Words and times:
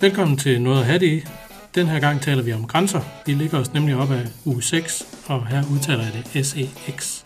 Velkommen 0.00 0.36
til 0.36 0.62
Noget 0.62 0.80
at 0.80 0.86
have 0.86 0.98
det 0.98 1.06
i. 1.06 1.24
Den 1.74 1.86
her 1.86 2.00
gang 2.00 2.20
taler 2.20 2.42
vi 2.42 2.52
om 2.52 2.66
grænser. 2.66 3.00
Vi 3.26 3.32
ligger 3.32 3.58
os 3.58 3.72
nemlig 3.72 3.96
op 3.96 4.10
af 4.10 4.26
uge 4.44 4.62
6, 4.62 5.06
og 5.26 5.46
her 5.46 5.62
udtaler 5.72 6.04
jeg 6.04 6.12
det 6.12 6.46
SEX. 6.46 7.22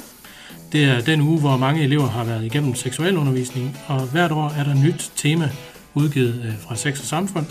Det 0.73 0.85
er 0.85 1.01
den 1.01 1.21
uge, 1.21 1.41
hvor 1.41 1.57
mange 1.57 1.83
elever 1.83 2.07
har 2.07 2.25
været 2.25 2.45
igennem 2.45 2.75
seksualundervisning, 2.75 3.77
og 3.87 4.07
hvert 4.07 4.33
år 4.33 4.49
er 4.49 4.65
der 4.65 4.75
nyt 4.75 5.13
tema 5.17 5.51
udgivet 5.95 6.43
øh, 6.45 6.59
fra 6.59 6.77
Sex 6.77 7.01
og 7.01 7.07
Samfund. 7.07 7.47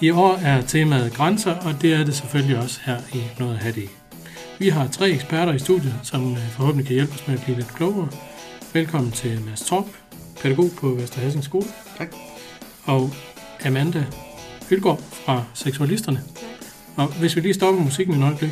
I 0.00 0.10
år 0.10 0.36
er 0.36 0.60
temaet 0.60 1.12
grænser, 1.12 1.54
og 1.54 1.82
det 1.82 1.94
er 1.94 2.04
det 2.04 2.14
selvfølgelig 2.14 2.58
også 2.58 2.80
her 2.84 2.98
i 3.14 3.22
Noget 3.38 3.54
at 3.54 3.58
have 3.58 3.74
det 3.74 3.82
i. 3.82 3.88
Vi 4.58 4.68
har 4.68 4.88
tre 4.88 5.10
eksperter 5.10 5.52
i 5.52 5.58
studiet, 5.58 5.94
som 6.02 6.32
øh, 6.32 6.48
forhåbentlig 6.50 6.86
kan 6.86 6.94
hjælpe 6.94 7.12
os 7.12 7.26
med 7.26 7.34
at 7.34 7.42
blive 7.44 7.56
lidt 7.56 7.74
klogere. 7.74 8.08
Velkommen 8.72 9.12
til 9.12 9.40
Mads 9.40 9.60
Torp, 9.60 9.86
pædagog 10.42 10.70
på 10.80 10.88
Vesterhassing 10.88 11.44
Skole. 11.44 11.66
Tak. 11.98 12.08
Og 12.84 13.10
Amanda 13.64 14.06
Ølgaard 14.70 14.98
fra 14.98 15.44
Seksualisterne. 15.54 16.18
Og 16.96 17.18
hvis 17.18 17.36
vi 17.36 17.40
lige 17.40 17.54
stopper 17.54 17.82
musikken 17.82 18.14
et 18.14 18.24
øjeblik, 18.24 18.50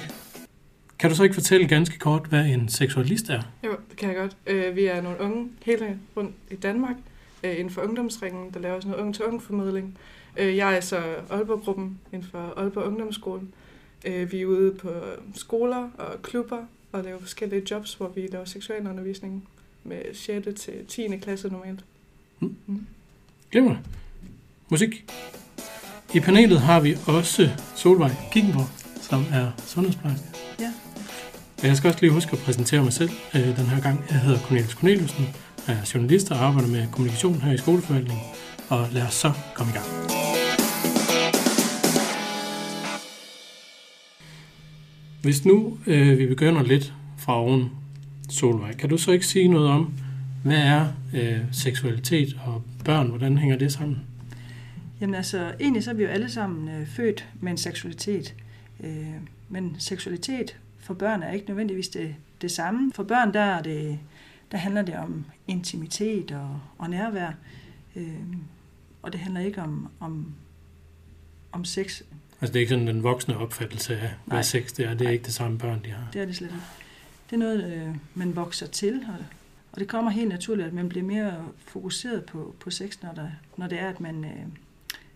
kan 0.99 1.11
du 1.11 1.17
så 1.17 1.23
ikke 1.23 1.35
fortælle 1.35 1.69
ganske 1.69 1.99
kort, 1.99 2.27
hvad 2.27 2.45
en 2.45 2.69
seksualist 2.69 3.29
er? 3.31 3.43
Jo, 3.65 3.71
det 3.91 3.97
kan 3.97 4.09
jeg 4.09 4.17
godt. 4.17 4.37
Øh, 4.47 4.77
vi 4.77 4.85
er 4.85 5.01
nogle 5.01 5.21
unge 5.21 5.49
hele 5.65 5.99
rundt 6.17 6.35
i 6.51 6.57
Danmark, 6.57 6.97
øh, 7.45 7.51
inden 7.51 7.71
for 7.71 7.83
ungdomsringen, 7.83 8.51
der 8.55 8.61
laver 8.61 8.81
sådan 8.81 8.91
noget 8.91 9.05
ung-til-ung 9.05 9.43
formidling. 9.43 9.99
Øh, 10.37 10.57
jeg 10.57 10.77
er 10.77 10.81
så 10.81 10.97
Aalborg-gruppen 11.31 11.99
inden 12.13 12.29
for 12.31 12.55
Aalborg 12.57 12.85
Ungdomsskole. 12.85 13.43
Øh, 14.07 14.33
vi 14.33 14.41
er 14.41 14.47
ude 14.47 14.75
på 14.75 14.91
skoler 15.35 15.91
og 15.99 16.23
klubber 16.23 16.65
og 16.93 17.05
laver 17.05 17.21
forskellige 17.21 17.63
jobs, 17.71 17.95
hvor 17.95 18.09
vi 18.09 18.29
laver 18.33 18.45
seksualundervisning 18.45 19.49
med 19.85 20.03
6. 20.13 20.61
til 20.61 20.87
10. 20.89 21.17
klasse 21.17 21.49
normalt. 21.49 21.85
Glimrende. 23.51 23.81
Musik. 24.71 25.05
I 26.15 26.21
panelet 26.21 26.61
har 26.61 26.81
vi 26.81 26.97
også 27.07 27.51
Solvej 27.75 28.11
Kikkenborg, 28.33 28.69
som 29.01 29.25
er 29.33 29.51
sundhedsplejerske. 29.67 30.27
Ja. 30.61 30.73
Jeg 31.63 31.77
skal 31.77 31.89
også 31.89 32.01
lige 32.01 32.13
huske 32.13 32.33
at 32.33 32.39
præsentere 32.39 32.83
mig 32.83 32.93
selv 32.93 33.11
øh, 33.35 33.57
den 33.57 33.67
her 33.67 33.81
gang. 33.81 34.05
Jeg 34.11 34.21
hedder 34.21 34.39
Cornelius 34.39 34.73
Corneliusen, 34.73 35.27
er 35.67 35.77
journalist 35.95 36.31
og 36.31 36.39
arbejder 36.45 36.69
med 36.69 36.87
kommunikation 36.93 37.35
her 37.35 37.53
i 37.53 37.59
skoleforvaltningen. 37.59 38.25
Og 38.69 38.89
lad 38.93 39.03
os 39.03 39.15
så 39.15 39.33
komme 39.55 39.73
i 39.73 39.77
gang. 39.77 39.87
Hvis 45.23 45.45
nu 45.45 45.79
øh, 45.87 46.19
vi 46.19 46.27
begynder 46.27 46.63
lidt 46.63 46.93
fra 47.19 47.41
oven, 47.41 47.71
Solvej, 48.31 48.75
kan 48.75 48.89
du 48.89 48.97
så 48.97 49.11
ikke 49.11 49.27
sige 49.27 49.49
noget 49.49 49.69
om, 49.69 49.93
hvad 50.45 50.59
er 50.59 50.87
øh, 51.15 51.39
seksualitet 51.53 52.37
og 52.47 52.63
børn, 52.85 53.09
hvordan 53.09 53.39
hænger 53.39 53.59
det 53.59 53.73
sammen? 53.73 54.14
Jamen 55.05 55.15
altså, 55.15 55.55
egentlig 55.61 55.85
så 55.85 55.91
er 55.91 55.95
vi 55.95 56.03
jo 56.03 56.09
alle 56.09 56.31
sammen 56.31 56.69
øh, 56.69 56.87
født 56.87 57.29
med 57.41 57.51
en 57.51 57.59
seksualitet. 57.59 58.35
Øh, 58.85 59.15
men 59.49 59.77
seksualitet 59.79 60.59
for 60.79 60.95
børn 60.95 61.23
er 61.23 61.33
ikke 61.33 61.47
nødvendigvis 61.49 61.89
det, 61.89 62.15
det 62.41 62.51
samme. 62.51 62.93
For 62.93 63.03
børn, 63.03 63.35
der, 63.35 63.41
er 63.41 63.63
det, 63.63 63.99
der 64.53 64.59
handler 64.59 64.83
det 64.83 64.97
om 64.97 65.25
intimitet 65.49 66.31
og, 66.33 66.61
og 66.79 66.91
nærvær. 66.91 67.33
Øh, 67.97 68.15
og 69.03 69.13
det 69.13 69.21
handler 69.21 69.41
ikke 69.41 69.63
om, 69.63 69.89
om, 70.01 70.35
om 71.53 71.65
sex. 71.65 72.03
Altså 72.41 72.53
det 72.53 72.57
er 72.57 72.61
ikke 72.61 72.71
sådan 72.71 72.87
den 72.87 73.03
voksne 73.03 73.39
opfattelse 73.39 73.95
af, 73.95 74.11
hvad 74.25 74.37
Nej. 74.37 74.43
sex 74.43 74.73
det 74.73 74.85
er. 74.85 74.91
Det 74.91 75.01
er 75.01 75.05
Nej. 75.05 75.13
ikke 75.13 75.25
det 75.25 75.35
samme 75.35 75.59
børn, 75.59 75.81
de 75.85 75.91
har. 75.91 76.09
Det 76.13 76.21
er 76.21 76.27
det 76.27 76.37
slet 76.37 76.49
ikke. 76.49 76.63
Det 77.31 77.37
er 77.37 77.41
noget, 77.41 77.73
øh, 77.73 77.97
man 78.15 78.37
vokser 78.37 78.67
til, 78.67 79.05
og, 79.09 79.25
og 79.73 79.81
det 79.81 79.89
kommer 79.89 80.11
helt 80.11 80.29
naturligt, 80.29 80.69
at 80.69 80.75
man 80.75 80.89
bliver 80.89 81.05
mere 81.05 81.45
fokuseret 81.59 82.25
på, 82.25 82.55
på 82.61 82.71
sex, 82.71 83.03
når, 83.03 83.13
der, 83.13 83.29
når 83.57 83.67
det 83.67 83.81
er, 83.81 83.89
at 83.89 84.01
man 84.01 84.25
øh, 84.25 84.47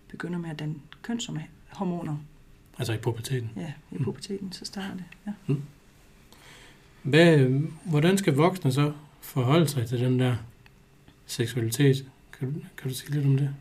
begynder 0.09 0.39
med 0.39 0.51
at 0.51 0.59
danne 0.59 0.75
kønshormoner. 1.03 2.17
Altså 2.79 2.93
i 2.93 2.97
puberteten. 2.99 3.51
Ja, 3.57 3.73
i 3.93 3.95
Mm. 3.99 4.05
puberteten, 4.05 4.53
så 4.53 4.65
starter 4.65 4.95
det. 4.95 5.05
Ja. 5.27 5.55
Hvad, 7.03 7.39
øh, 7.39 7.63
hvordan 7.85 8.19
skal 8.19 8.35
voksne 8.35 8.73
så 8.73 8.93
forholde 9.21 9.69
sig 9.69 9.87
til 9.87 10.01
den 10.01 10.19
der 10.21 10.37
seksualitet? 11.27 12.11
Kan 12.39 12.53
du, 12.53 12.61
kan 12.77 12.89
du 12.91 12.95
sige 12.95 13.11
lidt 13.11 13.27
om 13.27 13.37
det? 13.37 13.55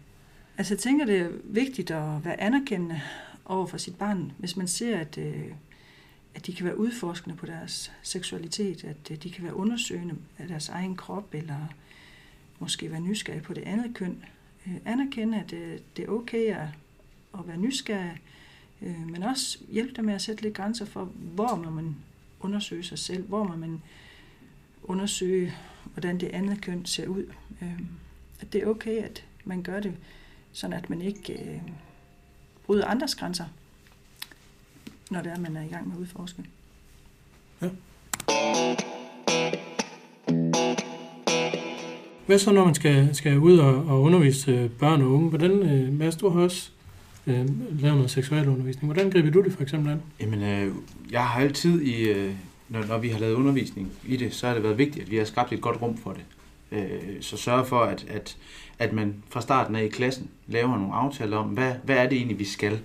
Altså 0.57 0.73
jeg 0.73 0.79
tænker, 0.79 1.05
det 1.05 1.17
er 1.19 1.29
vigtigt 1.43 1.91
at 1.91 2.25
være 2.25 2.41
anerkendende 2.41 3.01
over 3.45 3.65
for 3.67 3.77
sit 3.77 3.95
barn, 3.95 4.31
hvis 4.37 4.57
man 4.57 4.67
ser, 4.67 4.97
at, 4.99 5.17
øh, 5.17 5.45
at 6.35 6.45
de 6.47 6.53
kan 6.53 6.65
være 6.65 6.77
udforskende 6.79 7.35
på 7.35 7.45
deres 7.45 7.91
seksualitet, 8.01 8.83
at 8.83 9.11
øh, 9.11 9.17
de 9.17 9.31
kan 9.31 9.43
være 9.43 9.53
undersøgende 9.55 10.15
af 10.37 10.47
deres 10.47 10.69
egen 10.69 10.95
krop, 10.95 11.33
eller 11.33 11.73
måske 12.59 12.91
være 12.91 12.99
nysgerrige 13.01 13.43
på 13.43 13.53
det 13.53 13.61
andet 13.63 13.93
køn. 13.95 14.23
Øh, 14.67 14.75
Anerkende, 14.85 15.39
at 15.39 15.53
øh, 15.53 15.79
det 15.97 16.05
er 16.05 16.09
okay 16.09 16.55
at, 16.55 16.67
at 17.39 17.47
være 17.47 17.57
nysgerrig, 17.57 18.21
øh, 18.81 19.09
men 19.09 19.23
også 19.23 19.59
hjælpe 19.69 19.93
dem 19.93 20.05
med 20.05 20.13
at 20.13 20.21
sætte 20.21 20.41
lidt 20.43 20.53
grænser 20.53 20.85
for, 20.85 21.05
hvor 21.15 21.55
må 21.55 21.69
man 21.69 21.95
undersøge 22.39 22.83
sig 22.83 22.99
selv, 22.99 23.27
hvor 23.27 23.43
må 23.43 23.55
man 23.55 23.81
undersøge, 24.83 25.53
hvordan 25.93 26.19
det 26.19 26.27
andet 26.27 26.61
køn 26.61 26.85
ser 26.85 27.07
ud. 27.07 27.33
Øh, 27.61 27.79
At 28.39 28.53
det 28.53 28.63
er 28.63 28.67
okay, 28.67 29.03
at 29.03 29.25
man 29.45 29.63
gør 29.63 29.79
det 29.79 29.93
sådan 30.51 30.77
at 30.77 30.89
man 30.89 31.01
ikke 31.01 31.33
øh, 31.33 31.61
bryder 32.65 32.85
andres 32.85 33.15
grænser, 33.15 33.45
når 35.11 35.21
det 35.21 35.31
er, 35.31 35.39
man 35.39 35.57
er 35.57 35.61
i 35.61 35.67
gang 35.67 35.87
med 35.87 35.95
at 35.95 35.99
udforske. 36.01 36.45
Hvad 42.27 42.39
så, 42.39 42.51
når 42.51 42.65
man 42.65 42.75
skal, 42.75 43.09
skal 43.15 43.39
ud 43.39 43.57
og, 43.57 43.85
og 43.85 44.01
undervise 44.01 44.51
øh, 44.51 44.69
børn 44.69 45.01
og 45.01 45.11
unge? 45.11 45.29
Hvordan, 45.29 45.51
øh, 45.51 45.93
Mads, 45.93 46.15
du 46.15 46.29
har 46.29 46.41
også 46.41 46.69
øh, 47.27 47.45
lavet 47.81 47.95
noget 47.95 48.11
seksualundervisning. 48.11 48.93
Hvordan 48.93 49.11
griber 49.11 49.29
du 49.31 49.43
det 49.43 49.53
for 49.53 49.61
eksempel 49.61 49.91
an? 49.91 50.01
Jamen, 50.19 50.43
øh, 50.43 50.75
jeg 51.11 51.23
har 51.23 51.41
altid, 51.41 51.81
i, 51.81 52.09
øh, 52.09 52.31
når, 52.69 52.85
når 52.85 52.97
vi 52.97 53.09
har 53.09 53.19
lavet 53.19 53.33
undervisning 53.33 53.91
i 54.07 54.17
det, 54.17 54.33
så 54.33 54.47
har 54.47 54.53
det 54.53 54.63
været 54.63 54.77
vigtigt, 54.77 55.05
at 55.05 55.11
vi 55.11 55.17
har 55.17 55.25
skabt 55.25 55.53
et 55.53 55.61
godt 55.61 55.81
rum 55.81 55.97
for 55.97 56.13
det. 56.13 56.25
Øh, 56.71 57.21
så 57.21 57.37
sørge 57.37 57.65
for, 57.65 57.79
at, 57.79 58.05
at, 58.09 58.37
at 58.79 58.93
man 58.93 59.15
fra 59.29 59.41
starten 59.41 59.75
af 59.75 59.83
i 59.83 59.87
klassen 59.87 60.29
laver 60.47 60.77
nogle 60.77 60.93
aftaler 60.93 61.37
om, 61.37 61.47
hvad, 61.47 61.73
hvad 61.83 61.97
er 61.97 62.09
det 62.09 62.17
egentlig, 62.17 62.39
vi 62.39 62.45
skal? 62.45 62.79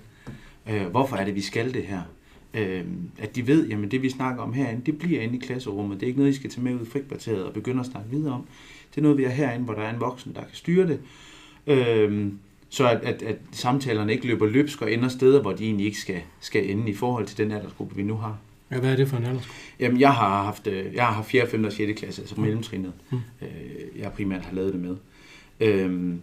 Øh, 0.69 0.85
hvorfor 0.85 1.15
er 1.15 1.25
det, 1.25 1.35
vi 1.35 1.41
skal 1.41 1.73
det 1.73 1.83
her? 1.83 2.01
Øh, 2.53 2.83
at 3.19 3.35
de 3.35 3.47
ved, 3.47 3.67
jamen 3.67 3.91
det 3.91 4.01
vi 4.01 4.09
snakker 4.09 4.43
om 4.43 4.53
herinde, 4.53 4.81
det 4.85 4.97
bliver 4.97 5.21
inde 5.21 5.35
i 5.35 5.39
klasserummet. 5.39 5.99
Det 5.99 6.03
er 6.03 6.07
ikke 6.07 6.19
noget, 6.19 6.31
I 6.31 6.35
skal 6.35 6.49
tage 6.49 6.63
med 6.63 6.73
ud 6.73 6.85
i 6.85 6.89
frikvarteret 6.89 7.43
og 7.43 7.53
begynde 7.53 7.79
at 7.79 7.85
snakke 7.85 8.09
videre 8.09 8.33
om. 8.33 8.45
Det 8.95 8.97
er 8.97 9.01
noget, 9.01 9.17
vi 9.17 9.23
er 9.23 9.29
herinde, 9.29 9.65
hvor 9.65 9.73
der 9.73 9.81
er 9.81 9.93
en 9.93 9.99
voksen, 9.99 10.33
der 10.35 10.41
kan 10.41 10.49
styre 10.55 10.87
det. 10.87 10.99
Øh, 11.67 12.27
så 12.69 12.89
at, 12.89 12.97
at, 13.03 13.21
at 13.21 13.37
samtalerne 13.51 14.11
ikke 14.13 14.27
løber 14.27 14.45
løbsk 14.45 14.81
og 14.81 14.91
ender 14.93 15.07
steder, 15.09 15.41
hvor 15.41 15.51
de 15.53 15.65
egentlig 15.65 15.85
ikke 15.85 15.99
skal, 15.99 16.21
skal 16.39 16.69
ende 16.69 16.89
i 16.89 16.93
forhold 16.93 17.25
til 17.25 17.37
den 17.37 17.51
aldersgruppe, 17.51 17.95
vi 17.95 18.03
nu 18.03 18.15
har. 18.15 18.37
Ja, 18.71 18.79
hvad 18.79 18.91
er 18.91 18.95
det 18.95 19.07
for 19.07 19.17
en 19.17 19.23
aldersgruppe? 19.25 19.61
Jamen, 19.79 19.99
jeg 19.99 20.13
har 20.13 20.43
haft, 20.43 20.67
øh, 20.67 20.93
jeg 20.93 21.05
har 21.05 21.13
haft 21.13 21.27
4., 21.27 21.47
5. 21.47 21.63
og 21.63 21.71
6. 21.73 21.99
klasse, 21.99 22.21
altså 22.21 22.35
Mm. 22.35 22.41
mellemtrinnet, 22.41 22.91
Mm. 23.11 23.19
øh, 23.41 23.47
jeg 23.99 24.11
primært 24.11 24.45
har 24.45 24.55
lavet 24.55 24.73
det 24.73 24.81
med. 24.81 24.95
Øhm, 25.59 26.21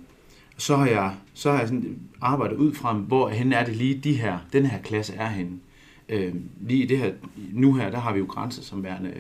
så 0.57 0.77
har 0.77 0.87
jeg, 0.87 1.15
så 1.35 1.51
har 1.51 1.59
jeg 1.59 1.69
sådan 1.69 1.99
arbejdet 2.21 2.57
ud 2.57 2.75
fra, 2.75 2.93
hvor 2.93 3.29
hen 3.29 3.53
er 3.53 3.65
det 3.65 3.77
lige 3.77 3.95
de 4.05 4.13
her, 4.13 4.39
den 4.53 4.67
her 4.67 4.79
klasse 4.83 5.15
er 5.15 5.29
henne. 5.29 5.53
Øhm, 6.09 6.43
lige 6.61 6.83
i 6.83 6.87
det 6.87 6.99
her, 6.99 7.13
nu 7.53 7.75
her, 7.75 7.91
der 7.91 7.99
har 7.99 8.13
vi 8.13 8.19
jo 8.19 8.25
grænser 8.25 8.63
som 8.63 8.83
værende, 8.83 9.13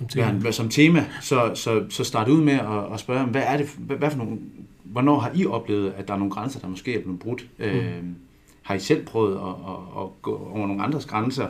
Som 0.00 0.08
tema? 0.08 0.24
værende 0.26 0.52
som 0.52 0.68
tema, 0.68 1.06
så, 1.20 1.52
så, 1.54 1.84
så 1.88 2.04
start 2.04 2.28
ud 2.28 2.40
med 2.40 2.52
at, 2.52 2.92
at 2.94 3.00
spørge, 3.00 3.24
hvad 3.26 3.42
er 3.46 3.56
det, 3.56 3.74
hvad, 3.78 3.96
hvad 3.96 4.10
for 4.10 4.18
nogle, 4.18 4.38
hvornår 4.84 5.18
har 5.18 5.30
I 5.34 5.46
oplevet, 5.46 5.92
at 5.96 6.08
der 6.08 6.14
er 6.14 6.18
nogle 6.18 6.32
grænser, 6.32 6.60
der 6.60 6.68
måske 6.68 6.94
er 6.94 7.02
blevet 7.02 7.18
brudt? 7.18 7.46
Mm. 7.58 7.64
Øhm, 7.64 8.14
har 8.62 8.74
I 8.74 8.78
selv 8.80 9.04
prøvet 9.04 9.34
at, 9.36 9.48
at, 9.48 10.02
at 10.02 10.22
gå 10.22 10.50
over 10.54 10.66
nogle 10.66 10.82
andres 10.82 11.06
grænser? 11.06 11.48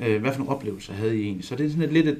Øh, 0.00 0.20
hvad 0.20 0.32
for 0.32 0.38
nogle 0.38 0.54
oplevelser 0.54 0.92
havde 0.92 1.18
I 1.18 1.22
egentlig? 1.22 1.44
Så 1.44 1.56
det 1.56 1.66
er 1.66 1.70
sådan 1.70 1.84
et 1.84 1.92
lidt, 1.92 2.06
et, 2.08 2.18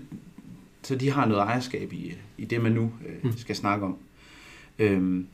så 0.82 0.94
de 0.94 1.10
har 1.10 1.26
noget 1.26 1.42
ejerskab 1.42 1.92
i, 1.92 2.12
i 2.38 2.44
det, 2.44 2.62
man 2.62 2.72
nu 2.72 2.82
øh, 3.08 3.14
Mm. 3.22 3.36
skal 3.36 3.56
snakke 3.56 3.84
om. 3.86 3.96
Øhm, 4.78 5.26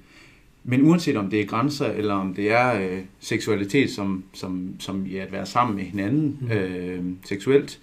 men 0.65 0.83
uanset 0.83 1.17
om 1.17 1.31
det 1.31 1.41
er 1.41 1.47
grænser, 1.47 1.87
eller 1.87 2.15
om 2.15 2.35
det 2.35 2.51
er 2.53 2.81
øh, 2.81 2.99
seksualitet, 3.21 3.91
som, 3.91 4.25
som, 4.35 4.75
som 4.79 5.07
i 5.07 5.17
at 5.17 5.33
være 5.33 5.47
sammen 5.47 5.77
med 5.77 5.85
hinanden 5.85 6.39
Mm. 6.41 6.49
øh, 6.51 7.05
seksuelt, 7.25 7.81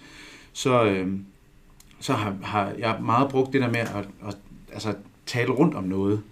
så, 0.52 0.84
øh, 0.84 1.08
så 2.00 2.12
har, 2.12 2.36
har 2.42 2.72
jeg 2.78 2.98
meget 3.02 3.30
brugt 3.30 3.52
det 3.52 3.60
der 3.60 3.68
med 3.68 3.80
at, 3.80 4.08
at 4.26 4.36
altså, 4.72 4.94
tale 5.26 5.50
rundt 5.50 5.74
om 5.74 5.84
noget. 5.84 6.22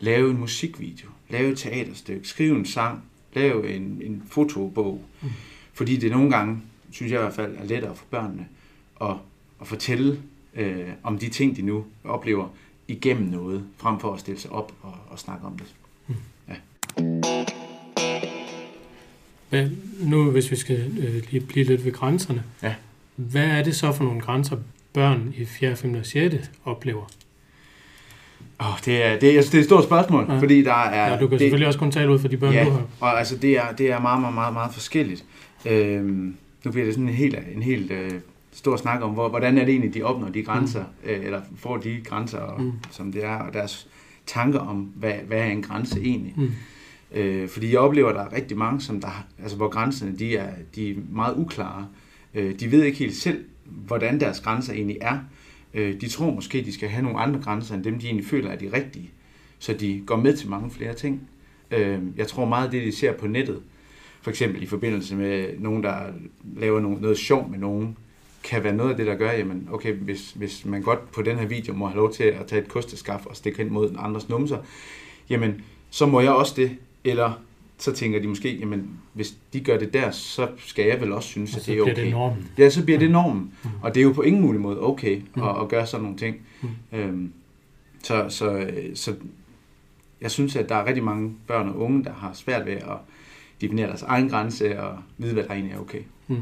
Lave 0.00 0.30
en 0.30 0.38
musikvideo, 0.38 1.08
lave 1.28 1.52
et 1.52 1.58
teaterstykke, 1.58 2.28
skrive 2.28 2.58
en 2.58 2.66
sang, 2.66 3.02
lave 3.34 3.74
en, 3.74 4.02
en 4.04 4.22
fotobog. 4.30 5.04
Mm. 5.22 5.28
Fordi 5.72 5.96
det 5.96 6.10
nogle 6.10 6.30
gange, 6.30 6.62
synes 6.90 7.12
jeg 7.12 7.20
i 7.20 7.22
hvert 7.22 7.34
fald, 7.34 7.56
er 7.56 7.64
lettere 7.64 7.96
for 7.96 8.04
børnene 8.10 8.46
at, 9.00 9.16
at 9.60 9.66
fortælle 9.66 10.18
øh, 10.54 10.88
om 11.02 11.18
de 11.18 11.28
ting, 11.28 11.56
de 11.56 11.62
nu 11.62 11.84
oplever 12.04 12.48
igennem 12.88 13.28
noget, 13.28 13.64
frem 13.76 14.00
for 14.00 14.14
at 14.14 14.20
stille 14.20 14.40
sig 14.40 14.52
op 14.52 14.72
og, 14.82 14.94
og 15.08 15.18
snakke 15.18 15.46
om 15.46 15.58
det. 15.58 15.74
Hvad, 19.54 19.70
nu, 20.00 20.30
hvis 20.30 20.50
vi 20.50 20.56
skal 20.56 20.98
øh, 20.98 21.22
lige 21.30 21.40
blive 21.40 21.64
lidt 21.64 21.84
ved 21.84 21.92
grænserne. 21.92 22.42
Ja. 22.62 22.74
Hvad 23.16 23.46
er 23.46 23.62
det 23.62 23.76
så 23.76 23.92
for 23.92 24.04
nogle 24.04 24.20
grænser, 24.20 24.56
børn 24.94 25.34
i 25.36 25.44
4., 25.44 25.76
5. 25.76 25.94
og 25.94 26.06
6. 26.06 26.50
oplever? 26.64 27.04
Oh, 28.58 28.78
det, 28.84 29.04
er, 29.04 29.18
det, 29.18 29.38
er, 29.38 29.42
det 29.42 29.54
er 29.54 29.58
et 29.58 29.64
stort 29.64 29.84
spørgsmål, 29.84 30.26
Ja. 30.28 30.38
fordi 30.38 30.62
der 30.62 30.72
er... 30.74 31.12
Ja, 31.12 31.18
du 31.20 31.26
kan 31.26 31.30
det, 31.30 31.40
selvfølgelig 31.40 31.66
også 31.66 31.78
kun 31.78 31.90
tale 31.90 32.10
ud 32.10 32.18
for 32.18 32.28
de 32.28 32.36
børn, 32.36 32.52
ja, 32.52 32.64
du 32.64 32.70
har. 32.70 32.82
og 33.00 33.18
altså 33.18 33.36
det 33.36 33.50
er, 33.58 33.72
det 33.78 33.90
er 33.90 34.00
meget, 34.00 34.20
meget, 34.20 34.34
meget, 34.34 34.52
meget 34.52 34.72
forskelligt. 34.74 35.24
Øhm, 35.66 36.36
nu 36.64 36.70
bliver 36.70 36.84
det 36.84 36.94
sådan 36.94 37.08
en 37.08 37.14
helt, 37.14 37.38
en 37.54 37.62
helt 37.62 37.90
øh, 37.90 38.10
stor 38.52 38.76
snak 38.76 39.02
om, 39.02 39.10
hvor, 39.10 39.28
hvordan 39.28 39.58
er 39.58 39.64
det 39.64 39.72
egentlig, 39.72 39.94
de 39.94 40.02
opnår 40.02 40.28
de 40.28 40.42
grænser, 40.42 40.84
mm. 41.04 41.10
øh, 41.10 41.24
eller 41.24 41.40
får 41.58 41.76
de 41.76 42.00
grænser, 42.04 42.38
og, 42.38 42.62
mm. 42.62 42.72
som 42.90 43.12
det 43.12 43.24
er, 43.24 43.36
og 43.36 43.52
deres 43.54 43.86
tanker 44.26 44.58
om, 44.58 44.76
hvad, 44.76 45.12
hvad 45.26 45.38
er 45.38 45.44
en 45.46 45.62
grænse 45.62 46.00
egentlig. 46.00 46.34
Mm. 46.36 46.50
Øh, 47.14 47.48
fordi 47.48 47.72
jeg 47.72 47.78
oplever, 47.80 48.08
at 48.08 48.14
der 48.14 48.24
er 48.24 48.32
rigtig 48.32 48.56
mange, 48.58 48.80
som 48.80 49.00
der, 49.00 49.24
altså, 49.42 49.56
hvor 49.56 49.68
grænserne 49.68 50.18
de 50.18 50.36
er, 50.36 50.50
de 50.74 50.90
er 50.90 50.94
meget 51.12 51.34
uklare. 51.36 51.86
Øh, 52.34 52.60
de 52.60 52.70
ved 52.72 52.82
ikke 52.82 52.98
helt 52.98 53.16
selv, 53.16 53.44
hvordan 53.64 54.20
deres 54.20 54.40
grænser 54.40 54.72
egentlig 54.72 54.98
er. 55.00 55.18
Øh, 55.74 56.00
de 56.00 56.08
tror 56.08 56.30
måske, 56.30 56.62
de 56.62 56.72
skal 56.72 56.88
have 56.88 57.02
nogle 57.02 57.18
andre 57.18 57.40
grænser, 57.40 57.74
end 57.74 57.84
dem, 57.84 57.98
de 57.98 58.06
egentlig 58.06 58.26
føler 58.26 58.50
er 58.50 58.56
de 58.56 58.70
rigtige. 58.72 59.10
Så 59.58 59.72
de 59.72 60.02
går 60.06 60.16
med 60.16 60.36
til 60.36 60.48
mange 60.50 60.70
flere 60.70 60.94
ting. 60.94 61.28
Øh, 61.70 61.98
jeg 62.16 62.26
tror 62.26 62.44
meget 62.44 62.64
af 62.64 62.70
det, 62.70 62.82
de 62.82 62.96
ser 62.96 63.12
på 63.12 63.26
nettet, 63.26 63.62
for 64.22 64.30
eksempel 64.30 64.62
i 64.62 64.66
forbindelse 64.66 65.16
med 65.16 65.58
nogen, 65.58 65.82
der 65.82 65.96
laver 66.56 66.80
noget, 66.80 67.00
noget 67.00 67.18
sjov 67.18 67.50
med 67.50 67.58
nogen, 67.58 67.96
kan 68.44 68.64
være 68.64 68.76
noget 68.76 68.90
af 68.90 68.96
det, 68.96 69.06
der 69.06 69.14
gør, 69.14 69.32
jamen, 69.32 69.68
okay, 69.72 69.94
hvis, 69.94 70.32
hvis 70.32 70.64
man 70.64 70.82
godt 70.82 71.12
på 71.12 71.22
den 71.22 71.38
her 71.38 71.46
video 71.46 71.74
må 71.74 71.86
have 71.86 71.96
lov 71.96 72.12
til 72.12 72.24
at 72.24 72.46
tage 72.46 72.62
et 72.62 72.68
kosteskaf 72.68 73.26
og 73.26 73.36
stikke 73.36 73.58
hen 73.58 73.72
mod 73.72 73.88
den 73.88 73.96
andres 74.00 74.28
numser, 74.28 74.58
jamen, 75.30 75.62
så 75.90 76.06
må 76.06 76.20
jeg 76.20 76.32
også 76.32 76.54
det. 76.56 76.76
Eller 77.04 77.32
så 77.78 77.92
tænker 77.92 78.20
de 78.20 78.28
måske, 78.28 78.56
jamen, 78.58 78.90
hvis 79.12 79.34
de 79.52 79.60
gør 79.60 79.78
det 79.78 79.92
der, 79.92 80.10
så 80.10 80.48
skal 80.58 80.86
jeg 80.86 81.00
vel 81.00 81.12
også 81.12 81.28
synes, 81.28 81.54
Og 81.54 81.60
at 81.60 81.66
det 81.66 81.72
er 81.72 81.82
bliver 81.84 81.94
okay. 81.94 82.04
det 82.04 82.10
normen. 82.12 82.48
Ja, 82.58 82.70
så 82.70 82.84
bliver 82.84 82.98
det 82.98 83.08
Mm. 83.08 83.12
normen. 83.12 83.52
Mm. 83.64 83.70
Og 83.82 83.94
det 83.94 84.00
er 84.00 84.04
jo 84.04 84.12
på 84.12 84.22
ingen 84.22 84.42
mulig 84.42 84.60
måde 84.60 84.80
okay 84.80 85.20
Mm. 85.36 85.42
at, 85.42 85.60
at 85.60 85.68
gøre 85.68 85.86
sådan 85.86 86.02
nogle 86.02 86.18
ting. 86.18 86.36
Mm. 86.62 86.68
Øhm, 86.98 87.32
så, 88.02 88.26
så, 88.28 88.66
så 88.94 89.14
jeg 90.20 90.30
synes, 90.30 90.56
at 90.56 90.68
der 90.68 90.74
er 90.74 90.86
rigtig 90.86 91.04
mange 91.04 91.32
børn 91.46 91.68
og 91.68 91.78
unge, 91.78 92.04
der 92.04 92.12
har 92.12 92.32
svært 92.34 92.66
ved 92.66 92.72
at 92.72 92.96
definere 93.60 93.86
deres 93.86 94.02
egen 94.02 94.28
grænse 94.28 94.80
og 94.80 94.98
vide, 95.18 95.32
hvad 95.32 95.44
der 95.44 95.50
egentlig 95.50 95.74
er 95.74 95.78
okay. 95.80 96.00
Mm. 96.28 96.36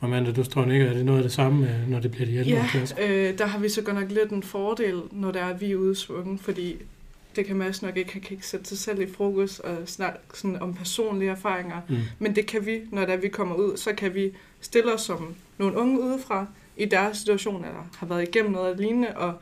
Og 0.00 0.06
Amanda, 0.08 0.32
du 0.32 0.44
står 0.44 0.64
ikke, 0.64 0.84
er 0.84 0.92
det 0.94 1.04
noget 1.04 1.18
af 1.18 1.22
det 1.22 1.32
samme, 1.32 1.68
øh, 1.82 1.90
når 1.90 2.00
det 2.00 2.10
bliver 2.10 2.26
de 2.26 2.36
ældre 2.36 2.62
Ja, 2.98 3.30
øh, 3.30 3.38
der 3.38 3.46
har 3.46 3.58
vi 3.58 3.68
så 3.68 3.82
godt 3.82 3.96
nok 3.96 4.10
lidt 4.10 4.30
en 4.30 4.42
fordel, 4.42 5.00
når 5.12 5.30
der 5.30 5.40
er, 5.44 5.56
vi 5.56 5.70
er 5.72 5.76
ude 5.76 5.94
svunge, 5.94 6.38
fordi 6.38 6.76
det 7.38 7.46
kan 7.46 7.56
Mads 7.56 7.82
nok 7.82 7.96
ikke, 7.96 8.12
han 8.12 8.22
kan 8.22 8.32
ikke 8.32 8.46
sætte 8.46 8.66
sig 8.66 8.78
selv 8.78 9.00
i 9.00 9.12
frokost 9.12 9.60
og 9.60 9.76
snakke 9.86 10.18
sådan 10.34 10.62
om 10.62 10.74
personlige 10.74 11.30
erfaringer. 11.30 11.80
Mm. 11.88 11.96
Men 12.18 12.36
det 12.36 12.46
kan 12.46 12.66
vi, 12.66 12.80
når 12.92 13.04
der 13.04 13.16
vi 13.16 13.28
kommer 13.28 13.54
ud, 13.54 13.76
så 13.76 13.92
kan 13.92 14.14
vi 14.14 14.32
stille 14.60 14.94
os 14.94 15.00
som 15.00 15.34
nogle 15.58 15.76
unge 15.76 16.00
udefra 16.00 16.46
i 16.76 16.84
deres 16.84 17.18
situation, 17.18 17.64
eller 17.64 17.88
har 17.96 18.06
været 18.06 18.28
igennem 18.28 18.52
noget 18.52 18.80
lignende, 18.80 19.16
og 19.16 19.34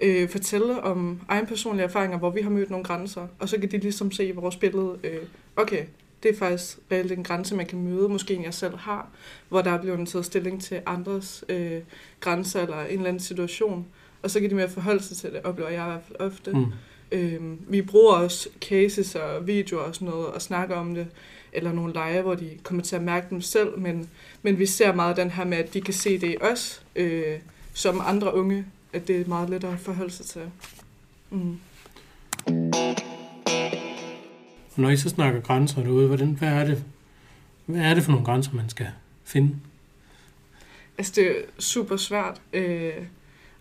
øh, 0.00 0.28
fortælle 0.28 0.82
om 0.82 1.20
egen 1.28 1.46
personlige 1.46 1.84
erfaringer, 1.84 2.18
hvor 2.18 2.30
vi 2.30 2.40
har 2.40 2.50
mødt 2.50 2.70
nogle 2.70 2.84
grænser. 2.84 3.26
Og 3.38 3.48
så 3.48 3.58
kan 3.60 3.70
de 3.70 3.78
ligesom 3.78 4.12
se 4.12 4.26
i 4.26 4.30
vores 4.32 4.56
billede, 4.56 4.98
øh, 5.04 5.22
okay, 5.56 5.84
det 6.22 6.30
er 6.30 6.36
faktisk 6.36 6.78
reelt 6.92 7.12
en 7.12 7.24
grænse, 7.24 7.56
man 7.56 7.66
kan 7.66 7.82
møde, 7.82 8.08
måske 8.08 8.34
en 8.34 8.44
jeg 8.44 8.54
selv 8.54 8.76
har, 8.76 9.08
hvor 9.48 9.62
der 9.62 9.70
er 9.70 9.80
blevet 9.82 10.08
taget 10.08 10.24
stilling 10.24 10.62
til 10.62 10.80
andres 10.86 11.44
øh, 11.48 11.80
grænser 12.20 12.62
eller 12.62 12.80
en 12.80 12.90
eller 12.90 13.08
anden 13.08 13.20
situation. 13.20 13.86
Og 14.22 14.30
så 14.30 14.40
kan 14.40 14.50
de 14.50 14.54
mere 14.54 14.68
forholde 14.68 15.02
sig 15.02 15.16
til 15.16 15.32
det, 15.32 15.40
oplever 15.44 15.70
jeg 15.70 15.82
i 15.82 15.90
hvert 15.90 16.02
fald 16.08 16.20
ofte. 16.20 16.52
Mm. 16.52 16.72
Øhm, 17.12 17.58
vi 17.68 17.82
bruger 17.82 18.14
også 18.14 18.48
cases 18.60 19.14
og 19.14 19.46
videoer 19.46 19.82
og 19.82 19.94
sådan 19.94 20.08
noget, 20.08 20.26
og 20.26 20.42
snakker 20.42 20.76
om 20.76 20.94
det, 20.94 21.06
eller 21.52 21.72
nogle 21.72 21.92
lege, 21.92 22.22
hvor 22.22 22.34
de 22.34 22.50
kommer 22.62 22.82
til 22.82 22.96
at 22.96 23.02
mærke 23.02 23.26
dem 23.30 23.40
selv, 23.40 23.78
men, 23.78 24.10
men 24.42 24.58
vi 24.58 24.66
ser 24.66 24.94
meget 24.94 25.16
den 25.16 25.30
her 25.30 25.44
med, 25.44 25.58
at 25.58 25.74
de 25.74 25.80
kan 25.80 25.94
se 25.94 26.18
det 26.18 26.30
i 26.30 26.36
os, 26.40 26.82
øh, 26.96 27.38
som 27.72 28.00
andre 28.04 28.34
unge, 28.34 28.64
at 28.92 29.08
det 29.08 29.20
er 29.20 29.28
meget 29.28 29.50
lettere 29.50 29.72
at 29.72 29.80
forholde 29.80 30.10
sig 30.10 30.26
til. 30.26 30.42
Mm. 31.30 31.58
Når 34.76 34.90
I 34.90 34.96
så 34.96 35.08
snakker 35.08 35.40
grænser 35.40 35.82
derude, 35.82 36.06
hvordan, 36.06 36.30
hvad, 36.30 36.48
er 36.48 36.64
det, 36.64 36.84
hvad 37.66 37.80
er 37.80 37.94
det 37.94 38.02
for 38.02 38.10
nogle 38.10 38.26
grænser, 38.26 38.52
man 38.52 38.68
skal 38.68 38.88
finde? 39.24 39.56
Altså, 40.98 41.12
det 41.16 41.30
er 41.30 41.34
super 41.58 41.96
svært. 41.96 42.40
Øh, 42.52 42.92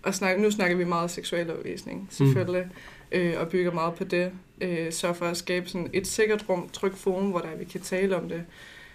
at 0.03 0.15
snakke, 0.15 0.41
nu 0.41 0.51
snakker 0.51 0.77
vi 0.77 0.83
meget 0.83 1.11
seksualundervisning, 1.11 2.07
selvfølgelig, 2.11 2.69
mm. 3.11 3.17
øh, 3.17 3.39
og 3.39 3.49
bygger 3.49 3.71
meget 3.71 3.93
på 3.93 4.03
det. 4.03 4.31
Øh, 4.61 4.91
så 4.91 5.13
for 5.13 5.25
at 5.25 5.37
skabe 5.37 5.69
sådan 5.69 5.89
et 5.93 6.07
sikkert 6.07 6.45
rum, 6.49 6.69
trygt 6.69 6.97
forum, 6.97 7.29
hvor 7.29 7.39
der 7.39 7.55
vi 7.55 7.65
kan 7.65 7.81
tale 7.81 8.15
om 8.17 8.29
det. 8.29 8.43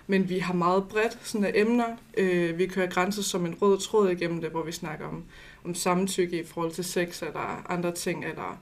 Men 0.07 0.29
vi 0.29 0.39
har 0.39 0.55
meget 0.55 0.85
bredt 0.89 1.19
sådan 1.23 1.45
af 1.45 1.53
emner. 1.55 1.97
Øh, 2.19 2.59
vi 2.59 2.67
kører 2.67 2.87
grænser 2.87 3.23
som 3.23 3.47
en 3.47 3.55
rød 3.63 3.79
tråd 3.81 4.11
igennem 4.11 4.41
det, 4.41 4.51
hvor 4.51 4.63
vi 4.63 4.73
snakker 4.73 5.07
om, 5.07 5.25
om 5.65 5.75
samtykke 5.75 6.41
i 6.41 6.45
forhold 6.45 6.73
til 6.73 6.85
sex 6.85 7.23
eller 7.23 7.67
andre 7.69 7.93
ting, 7.95 8.25
eller 8.25 8.61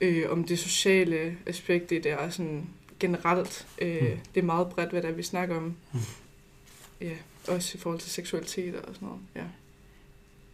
øh, 0.00 0.30
om 0.30 0.44
det 0.44 0.58
sociale 0.58 1.36
aspekt 1.46 1.92
i 1.92 1.98
det, 1.98 2.16
og 2.16 2.32
sådan 2.32 2.66
generelt. 3.00 3.66
Øh, 3.78 4.02
Mm. 4.02 4.18
Det 4.34 4.40
er 4.40 4.44
meget 4.44 4.68
bredt, 4.68 4.90
hvad 4.90 5.02
der 5.02 5.12
vi 5.12 5.22
snakker 5.22 5.56
om. 5.56 5.74
Mm. 5.92 5.98
Ja, 7.00 7.14
også 7.48 7.78
i 7.78 7.80
forhold 7.80 8.00
til 8.00 8.10
seksualitet 8.10 8.74
og 8.74 8.94
sådan 8.94 9.08
noget. 9.08 9.20
Ja. 9.36 9.42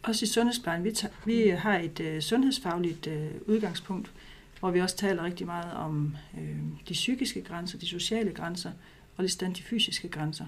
Også 0.08 0.24
i 0.24 0.28
sundhedsplejen, 0.28 0.84
vi, 0.84 0.92
tager, 0.92 1.14
vi 1.24 1.48
har 1.48 1.78
et 1.78 2.00
øh, 2.00 2.22
sundhedsfagligt 2.22 3.06
øh, 3.06 3.30
udgangspunkt, 3.46 4.12
hvor 4.60 4.70
vi 4.70 4.80
også 4.80 4.96
taler 4.96 5.24
rigtig 5.24 5.46
meget 5.46 5.72
om 5.72 6.16
øh, 6.38 6.58
de 6.88 6.92
psykiske 6.92 7.42
grænser, 7.42 7.78
de 7.78 7.86
sociale 7.86 8.32
grænser, 8.32 8.70
og 9.16 9.24
lige 9.24 9.30
stand 9.30 9.54
de 9.54 9.62
fysiske 9.62 10.08
grænser. 10.08 10.46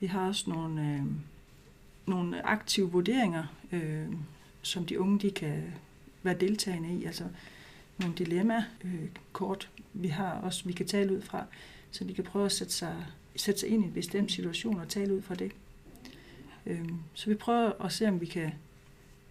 Vi 0.00 0.06
har 0.06 0.28
også 0.28 0.50
nogle, 0.50 0.82
øh, 0.82 1.02
nogle 2.06 2.46
aktive 2.46 2.90
vurderinger, 2.90 3.44
øh, 3.72 4.06
som 4.62 4.86
de 4.86 5.00
unge 5.00 5.18
de 5.18 5.30
kan 5.30 5.62
være 6.22 6.36
deltagende 6.40 7.00
i, 7.00 7.04
altså 7.04 7.24
nogle 7.98 8.14
dilemma 8.14 8.64
øh, 8.84 9.08
kort, 9.32 9.70
vi 9.92 10.08
har 10.08 10.30
også, 10.30 10.64
vi 10.64 10.72
kan 10.72 10.86
tale 10.86 11.12
ud 11.12 11.22
fra, 11.22 11.44
så 11.90 12.04
de 12.04 12.14
kan 12.14 12.24
prøve 12.24 12.46
at 12.46 12.52
sætte 12.52 12.72
sig, 12.72 13.06
sætte 13.36 13.60
sig 13.60 13.68
ind 13.68 13.84
i 13.84 13.86
en 13.86 13.92
bestemt 13.92 14.32
situation 14.32 14.80
og 14.80 14.88
tale 14.88 15.14
ud 15.14 15.22
fra 15.22 15.34
det. 15.34 15.52
Øhm, 16.66 16.98
Så 17.14 17.30
vi 17.30 17.34
prøver 17.36 17.72
at 17.84 17.92
se, 17.92 18.08
om 18.08 18.20
vi 18.20 18.26
kan 18.26 18.50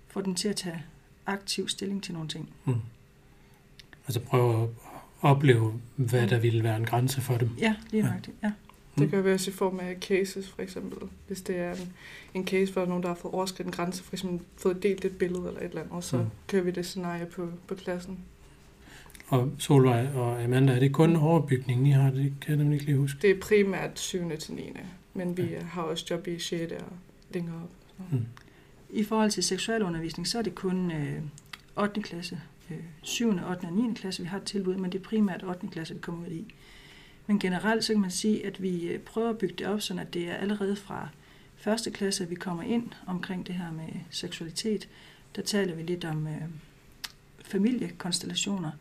få 0.08 0.22
dem 0.22 0.36
til 0.36 0.48
at 0.48 0.56
tage 0.56 0.84
aktiv 1.26 1.68
stilling 1.68 2.04
til 2.04 2.14
nogle 2.14 2.30
ting. 2.30 2.50
Mm. 2.66 2.74
Altså 4.08 4.20
prøve 4.20 4.64
at 4.64 4.70
opleve, 5.22 5.74
hvad 5.96 6.28
der 6.28 6.40
ville 6.40 6.64
være 6.64 6.78
en 6.78 6.86
grænse 6.86 7.22
for 7.22 7.38
dem. 7.38 7.50
Ja, 7.60 7.76
lige 7.92 8.04
Ja. 8.04 8.08
nøjagtigt. 8.10 8.38
Ja. 8.44 8.52
Det 8.96 9.04
Mm. 9.04 9.10
kan 9.10 9.24
være 9.24 9.34
også 9.34 9.52
i 9.52 9.54
form 9.54 9.80
af 9.80 9.98
cases, 10.02 10.50
for 10.50 10.62
eksempel. 10.62 11.08
Hvis 11.28 11.42
det 11.42 11.58
er 11.58 11.72
en, 11.74 11.94
en 12.34 12.48
case, 12.48 12.74
hvor 12.74 12.86
nogen, 12.86 13.04
der 13.04 13.10
har 13.10 13.16
fået 13.16 13.34
overskridt 13.34 13.66
en 13.66 13.72
grænse, 13.72 14.04
for 14.04 14.14
eksempel 14.14 14.40
fået 14.58 14.84
delt 14.84 15.06
et 15.06 15.18
billede 15.18 15.48
eller 15.48 15.60
et 15.60 15.66
eller 15.66 15.82
andet, 15.82 15.94
og 15.96 16.04
så 16.04 16.18
Mm. 16.18 16.24
mm. 16.24 16.30
kører 16.48 16.64
vi 16.64 16.72
det 16.72 16.86
scenarie 16.86 17.26
på, 17.26 17.50
på 17.68 17.76
klassen. 17.76 18.20
Og 19.28 19.52
Solvej 19.60 20.08
og 20.16 20.44
Amanda, 20.44 20.74
er 20.76 20.80
det 20.80 20.94
kun 20.94 21.16
overbygningen, 21.16 21.86
I 21.86 21.90
har? 21.92 22.10
Det 22.12 22.34
kan 22.42 22.50
jeg 22.50 22.58
nemlig 22.58 22.74
ikke 22.76 22.86
lige 22.86 22.98
huske. 22.98 23.20
Det 23.22 23.30
er 23.32 23.40
primært 23.42 24.00
7. 24.00 24.38
til 24.38 24.54
9. 24.54 24.70
Men 25.14 25.38
vi 25.38 25.48
har 25.62 25.82
også 25.82 26.06
job 26.10 26.28
i 26.28 26.40
6. 26.40 26.72
og 26.72 26.82
længere 27.34 27.56
op. 27.56 27.72
Mm. 28.12 28.26
I 28.90 29.04
forhold 29.04 29.32
til 29.32 29.44
seksualundervisning, 29.44 30.28
så 30.28 30.38
er 30.38 30.42
det 30.42 30.56
kun 30.56 30.92
øh, 30.92 31.22
8. 31.76 32.02
klasse, 32.02 32.42
øh, 32.72 32.78
7., 33.02 33.30
8. 33.30 33.66
og 33.66 33.74
9. 33.74 33.94
klasse, 33.94 34.22
vi 34.22 34.28
har 34.28 34.38
et 34.38 34.44
tilbud, 34.44 34.76
men 34.76 34.92
det 34.92 35.00
er 35.00 35.04
primært 35.04 35.44
8. 35.44 35.68
klasse, 35.68 35.94
vi 35.94 36.00
kommer 36.00 36.28
ud 36.28 36.32
i. 36.32 36.54
Men 37.28 37.40
generelt 37.40 37.84
så 37.84 37.94
kan 37.94 38.02
man 38.02 38.12
sige, 38.12 38.46
at 38.46 38.62
vi 38.62 38.88
øh, 38.88 39.00
prøver 39.00 39.30
at 39.30 39.38
bygge 39.38 39.56
det 39.56 39.68
op, 39.68 39.82
sådan 39.82 40.02
at 40.02 40.14
det 40.14 40.30
er 40.30 40.34
allerede 40.34 40.76
fra 40.76 41.10
første 41.56 41.92
klasse, 41.92 42.24
at 42.24 42.30
vi 42.30 42.36
kommer 42.36 42.64
ind 42.64 42.92
omkring 43.08 43.48
det 43.48 43.56
her 43.56 43.72
med 43.72 43.90
seksualitet. 44.10 44.90
Der 45.36 45.42
taler 45.42 45.76
vi 45.76 45.82
lidt 45.82 46.06
om 46.06 46.28
øh, 46.28 46.42
familiekonstellationer, 47.46 48.72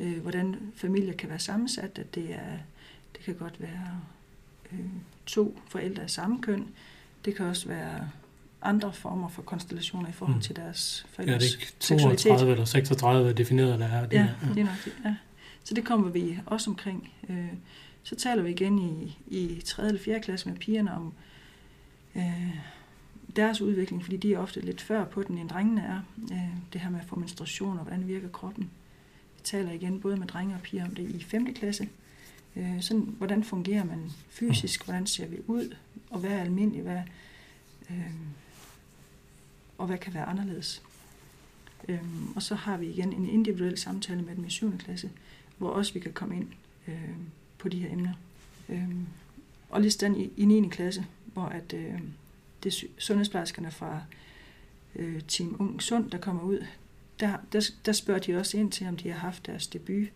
øh, 0.00 0.20
hvordan 0.22 0.72
familier 0.74 1.14
kan 1.14 1.28
være 1.28 1.38
sammensat, 1.38 1.98
at 1.98 2.14
det, 2.14 2.34
er, 2.34 2.58
det 3.16 3.24
kan 3.24 3.34
godt 3.34 3.60
være 3.60 4.00
øh, 4.72 4.86
to 5.26 5.58
forældre 5.68 6.02
af 6.02 6.10
samme 6.10 6.42
køn. 6.42 6.68
Det 7.24 7.36
kan 7.36 7.46
også 7.46 7.68
være 7.68 8.10
andre 8.62 8.92
former 8.92 9.28
for 9.28 9.42
konstellationer 9.42 10.08
i 10.08 10.12
forhold 10.12 10.34
Mm. 10.36 10.40
til 10.42 10.56
deres 10.56 11.06
Ja, 11.18 11.22
det 11.22 11.30
forældres 11.30 11.54
er 11.54 11.58
ikke 11.58 11.72
seksualitet. 11.80 12.18
32 12.30 12.52
eller 12.52 12.64
36 12.64 13.32
defineret, 13.32 13.78
der 13.78 13.86
er 13.86 14.06
det. 14.06 14.12
Ja, 14.16 14.28
her. 14.42 14.54
lige 14.54 14.64
nok. 14.64 14.86
Ja. 15.04 15.14
Så 15.64 15.74
det 15.74 15.84
kommer 15.84 16.08
vi 16.10 16.38
også 16.46 16.70
omkring. 16.70 17.12
Øh, 17.28 17.46
Så 18.02 18.14
taler 18.16 18.42
vi 18.42 18.50
igen 18.50 18.78
i, 18.78 19.18
i 19.26 19.60
3. 19.64 19.86
eller 19.86 20.00
4. 20.00 20.20
klasse 20.20 20.48
med 20.48 20.56
pigerne 20.56 20.94
om 20.94 21.12
øh, 22.16 22.56
deres 23.36 23.60
udvikling, 23.60 24.02
fordi 24.04 24.16
de 24.16 24.34
er 24.34 24.38
ofte 24.38 24.60
lidt 24.60 24.80
før 24.80 25.04
på 25.04 25.22
den, 25.22 25.38
end 25.38 25.48
drengene 25.48 25.82
er. 25.82 26.00
Øh, 26.32 26.56
det 26.72 26.80
her 26.80 26.90
med 26.90 27.00
at 27.00 27.06
få 27.06 27.16
menstruation 27.16 27.78
og 27.78 27.84
hvordan 27.84 28.08
virker 28.08 28.28
kroppen. 28.28 28.64
Vi 29.36 29.40
taler 29.44 29.70
igen 29.72 30.00
både 30.00 30.16
med 30.16 30.26
drenge 30.26 30.54
og 30.54 30.60
piger 30.60 30.84
om 30.84 30.94
det 30.94 31.02
i 31.10 31.22
5. 31.22 31.54
klasse. 31.54 31.88
Øh, 32.56 32.82
sådan, 32.82 33.14
hvordan 33.18 33.44
fungerer 33.44 33.84
man 33.84 34.10
fysisk? 34.28 34.84
Hvordan 34.84 35.06
ser 35.06 35.26
vi 35.26 35.36
ud? 35.46 35.76
Og 36.10 36.18
hvad 36.18 36.30
er 36.30 36.40
almindeligt? 36.40 36.84
Hvad, 36.84 37.02
øh, 37.90 38.14
og 39.78 39.86
hvad 39.86 39.98
kan 39.98 40.14
være 40.14 40.24
anderledes? 40.24 40.82
Øh, 41.88 42.00
og 42.36 42.42
så 42.42 42.54
har 42.54 42.76
vi 42.76 42.86
igen 42.86 43.12
en 43.12 43.28
individuel 43.28 43.78
samtale 43.78 44.22
med 44.22 44.36
dem 44.36 44.44
i 44.44 44.50
7. 44.50 44.78
klasse, 44.78 45.10
hvor 45.58 45.70
også 45.70 45.92
vi 45.92 46.00
kan 46.00 46.12
komme 46.12 46.36
ind 46.36 46.48
øh, 46.88 47.16
på 47.58 47.68
de 47.68 47.78
her 47.78 47.92
emner. 47.92 48.12
Øh, 48.68 48.90
og 49.70 49.80
lige 49.80 49.90
sådan 49.90 50.16
i, 50.16 50.32
i 50.36 50.44
9. 50.44 50.68
klasse, 50.68 51.06
hvor 51.32 51.44
at, 51.44 51.72
øh, 51.72 52.00
det 52.62 52.84
sundhedsplejerskerne 52.98 53.70
fra 53.70 54.02
øh, 54.96 55.22
Team 55.28 55.56
Ung 55.58 55.82
Sund, 55.82 56.10
der 56.10 56.18
kommer 56.18 56.42
ud, 56.42 56.66
der, 57.20 57.36
der, 57.52 57.70
der 57.86 57.92
spørger 57.92 58.20
de 58.20 58.36
også 58.36 58.56
ind 58.56 58.72
til, 58.72 58.86
om 58.86 58.96
de 58.96 59.08
har 59.08 59.18
haft 59.18 59.46
deres 59.46 59.66
debut, 59.66 60.08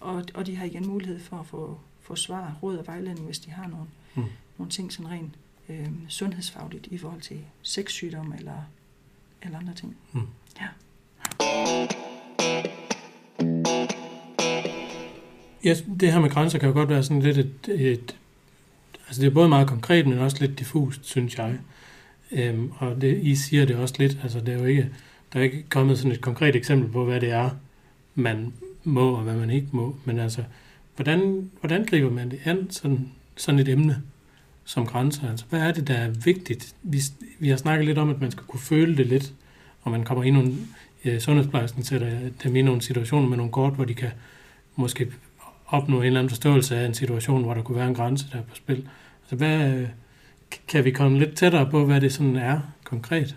og, 0.00 0.24
og 0.34 0.46
de 0.46 0.56
har 0.56 0.64
igen 0.66 0.86
mulighed 0.86 1.20
for 1.20 1.36
at 1.36 1.46
få, 1.46 1.78
få 2.00 2.16
svar, 2.16 2.58
råd 2.62 2.76
og 2.76 2.86
vejledning, 2.86 3.26
hvis 3.26 3.38
de 3.38 3.50
har 3.50 3.66
nogle, 3.68 3.86
Mm. 4.14 4.24
nogle 4.58 4.70
ting 4.70 4.92
sådan 4.92 5.10
rent 5.10 5.32
øh, 5.68 5.88
sundhedsfagligt 6.08 6.86
i 6.86 6.98
forhold 6.98 7.20
til 7.20 7.36
sexsygdom 7.62 8.32
eller, 8.38 8.68
eller 9.42 9.58
andre 9.58 9.74
ting. 9.74 9.96
Mm. 10.12 10.20
Ja. 10.60 10.66
Ja, 15.64 15.74
det 16.00 16.12
her 16.12 16.20
med 16.20 16.30
grænser 16.30 16.58
kan 16.58 16.68
jo 16.68 16.72
godt 16.74 16.88
være 16.88 17.02
sådan 17.02 17.22
lidt 17.22 17.38
et, 17.38 17.52
et 17.68 18.16
altså 19.06 19.20
det 19.22 19.26
er 19.26 19.34
både 19.34 19.48
meget 19.48 19.68
konkret, 19.68 20.06
men 20.06 20.18
også 20.18 20.36
lidt 20.40 20.58
diffust, 20.58 21.04
synes 21.06 21.38
jeg. 21.38 21.58
Øhm, 22.32 22.72
og 22.78 23.00
det, 23.00 23.18
I 23.22 23.34
siger 23.36 23.64
det 23.64 23.76
også 23.76 23.94
lidt, 23.98 24.18
altså 24.22 24.40
det 24.40 24.54
er 24.54 24.58
jo 24.58 24.64
ikke, 24.64 24.90
der 25.32 25.38
er 25.38 25.44
ikke 25.44 25.64
kommet 25.68 25.98
sådan 25.98 26.12
et 26.12 26.20
konkret 26.20 26.56
eksempel 26.56 26.92
på, 26.92 27.04
hvad 27.04 27.20
det 27.20 27.30
er, 27.30 27.50
man 28.14 28.52
må 28.86 29.10
og 29.10 29.22
hvad 29.22 29.34
man 29.34 29.50
ikke 29.50 29.68
må, 29.72 29.96
men 30.04 30.18
altså, 30.18 30.42
hvordan, 30.96 31.50
hvordan 31.60 31.86
griber 31.86 32.10
man 32.10 32.30
det 32.30 32.40
an, 32.44 32.70
sådan, 32.70 33.12
sådan 33.36 33.60
et 33.60 33.68
emne 33.68 34.02
som 34.64 34.86
grænser? 34.86 35.30
Altså, 35.30 35.44
hvad 35.50 35.60
er 35.60 35.72
det, 35.72 35.88
der 35.88 35.94
er 35.94 36.10
vigtigt? 36.10 36.74
Vi, 36.82 36.98
vi 37.38 37.48
har 37.48 37.56
snakket 37.56 37.86
lidt 37.86 37.98
om, 37.98 38.10
at 38.10 38.20
man 38.20 38.30
skal 38.30 38.44
kunne 38.44 38.60
føle 38.60 38.96
det 38.96 39.06
lidt, 39.06 39.32
og 39.82 39.90
man 39.90 40.04
kommer 40.04 40.24
i 40.24 40.30
nogle, 40.30 40.52
øh, 41.04 41.20
sundhedsplejersken 41.20 41.84
sætter 41.84 42.30
dem 42.42 42.56
i 42.56 42.62
nogle 42.62 42.82
situationer 42.82 43.28
med 43.28 43.36
nogle 43.36 43.52
kort, 43.52 43.72
hvor 43.72 43.84
de 43.84 43.94
kan 43.94 44.10
måske 44.76 45.12
opnå 45.66 46.00
en 46.00 46.06
eller 46.06 46.20
anden 46.20 46.30
forståelse 46.30 46.76
af 46.76 46.86
en 46.86 46.94
situation, 46.94 47.42
hvor 47.44 47.54
der 47.54 47.62
kunne 47.62 47.78
være 47.78 47.88
en 47.88 47.94
grænse, 47.94 48.26
der 48.32 48.38
er 48.38 48.42
på 48.42 48.54
spil. 48.54 48.88
Altså, 49.22 49.36
hvad, 49.36 49.74
øh, 49.74 49.88
kan 50.68 50.84
vi 50.84 50.90
komme 50.90 51.18
lidt 51.18 51.36
tættere 51.36 51.70
på, 51.70 51.84
hvad 51.84 52.00
det 52.00 52.12
sådan 52.12 52.36
er 52.36 52.60
konkret? 52.84 53.36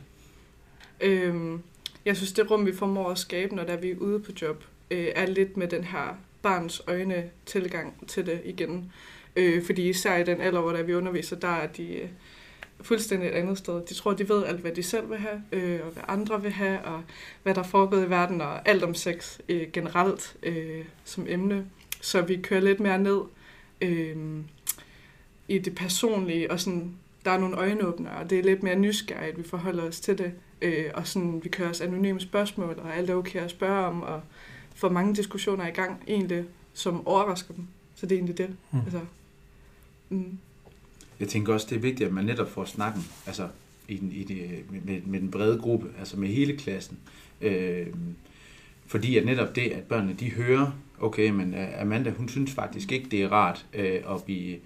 Øhm, 1.02 1.62
jeg 2.06 2.18
synes, 2.18 2.32
det 2.32 2.52
rum, 2.52 2.66
vi 2.66 2.76
formår 2.76 3.12
at 3.12 3.18
skabe, 3.18 3.56
når 3.56 3.64
der 3.64 3.74
er 3.74 3.82
vi 3.82 3.92
er 3.92 3.96
ude 3.96 4.20
på 4.20 4.32
job, 4.42 4.64
øh, 4.92 5.08
er 5.16 5.26
lidt 5.26 5.58
med 5.58 5.68
den 5.68 5.84
her 5.84 6.18
barns 6.42 6.82
øjne 6.88 7.30
tilgang 7.46 8.08
til 8.08 8.26
det 8.26 8.42
igen. 8.46 8.92
Øh, 9.36 9.64
fordi 9.64 9.90
især 9.90 10.18
i 10.18 10.24
den 10.24 10.42
alder, 10.42 10.62
hvor 10.62 10.72
der 10.72 10.84
vi 10.84 10.94
underviser, 10.94 11.36
der 11.36 11.48
er 11.48 11.68
de 11.68 11.94
øh, 11.94 12.10
fuldstændig 12.82 13.30
et 13.30 13.34
andet 13.34 13.58
sted. 13.58 13.86
De 13.86 13.94
tror, 13.94 14.14
de 14.14 14.30
ved 14.30 14.46
alt, 14.46 14.62
hvad 14.62 14.72
de 14.72 14.84
selv 14.84 15.10
vil 15.10 15.18
have, 15.18 15.44
øh, 15.52 15.80
og 15.86 15.92
hvad 15.92 16.04
andre 16.08 16.42
vil 16.42 16.52
have, 16.52 16.82
og 16.82 17.04
hvad 17.44 17.56
der 17.56 17.62
er 17.62 17.66
foregået 17.66 18.06
i 18.06 18.10
verden, 18.10 18.42
og 18.42 18.70
alt 18.70 18.84
om 18.84 18.94
sex 18.94 19.40
øh, 19.50 19.68
generelt 19.74 20.38
øh, 20.44 20.86
som 21.04 21.26
emne. 21.30 21.66
Så 22.02 22.22
vi 22.22 22.40
kører 22.44 22.62
lidt 22.62 22.80
mere 22.80 23.00
ned 23.00 23.22
øh, 23.82 24.18
i 25.48 25.60
det 25.60 25.76
personlige, 25.76 26.52
og 26.52 26.60
sådan, 26.60 26.96
der 27.26 27.32
er 27.32 27.38
nogle 27.38 27.58
øjenåbnere, 27.58 28.18
og 28.18 28.30
det 28.30 28.40
er 28.40 28.44
lidt 28.44 28.64
mere 28.64 28.76
nysgerrigt, 28.76 29.38
vi 29.38 29.44
forholder 29.44 29.84
os 29.84 30.00
til 30.00 30.18
det. 30.18 30.34
Øh, 30.62 30.86
og 30.94 31.08
sådan, 31.08 31.44
vi 31.44 31.50
kører 31.50 31.70
os 31.70 31.82
anonyme 31.82 32.20
spørgsmål, 32.20 32.80
og 32.84 32.98
alt 32.98 33.10
er 33.10 33.16
okay 33.16 33.40
at 33.40 33.52
spørge 33.52 33.86
om, 33.86 34.02
og 34.02 34.22
får 34.80 34.90
mange 34.90 35.16
diskussioner 35.16 35.68
i 35.68 35.72
gang, 35.72 36.04
egentlig, 36.08 36.44
som 36.74 37.08
overrasker 37.08 37.54
dem. 37.54 37.68
Så 37.96 38.06
det 38.06 38.16
er 38.16 38.18
egentlig 38.18 38.38
det. 38.38 38.50
Mm. 38.72 38.80
Altså, 38.80 39.00
mm. 40.10 40.38
Jeg 41.20 41.28
tænker 41.28 41.54
også, 41.54 41.68
det 41.70 41.76
er 41.76 41.80
vigtigt, 41.80 42.08
at 42.08 42.14
man 42.14 42.26
netop 42.26 42.50
får 42.50 42.66
snakken 42.66 43.04
altså 43.28 43.48
i 43.88 43.98
den, 43.98 44.12
i 44.12 44.24
det, 44.24 44.66
med, 44.86 45.02
med 45.02 45.20
den 45.20 45.32
brede 45.32 45.60
gruppe, 45.60 45.88
altså 46.00 46.20
med 46.20 46.28
hele 46.28 46.58
klassen. 46.58 46.98
Øh, 47.42 47.88
fordi 48.88 49.18
at 49.18 49.26
netop 49.26 49.56
det, 49.56 49.62
at 49.62 49.84
børnene 49.84 50.14
de 50.14 50.32
hører, 50.32 50.72
okay, 51.00 51.30
men 51.30 51.54
øh, 51.54 51.82
Amanda, 51.82 52.10
hun 52.10 52.30
synes 52.30 52.52
faktisk 52.52 52.92
ikke, 52.92 53.10
det 53.12 53.24
er 53.24 53.32
rart 53.32 53.66
øh, 53.74 54.02
at 54.10 54.24
blive, 54.24 54.58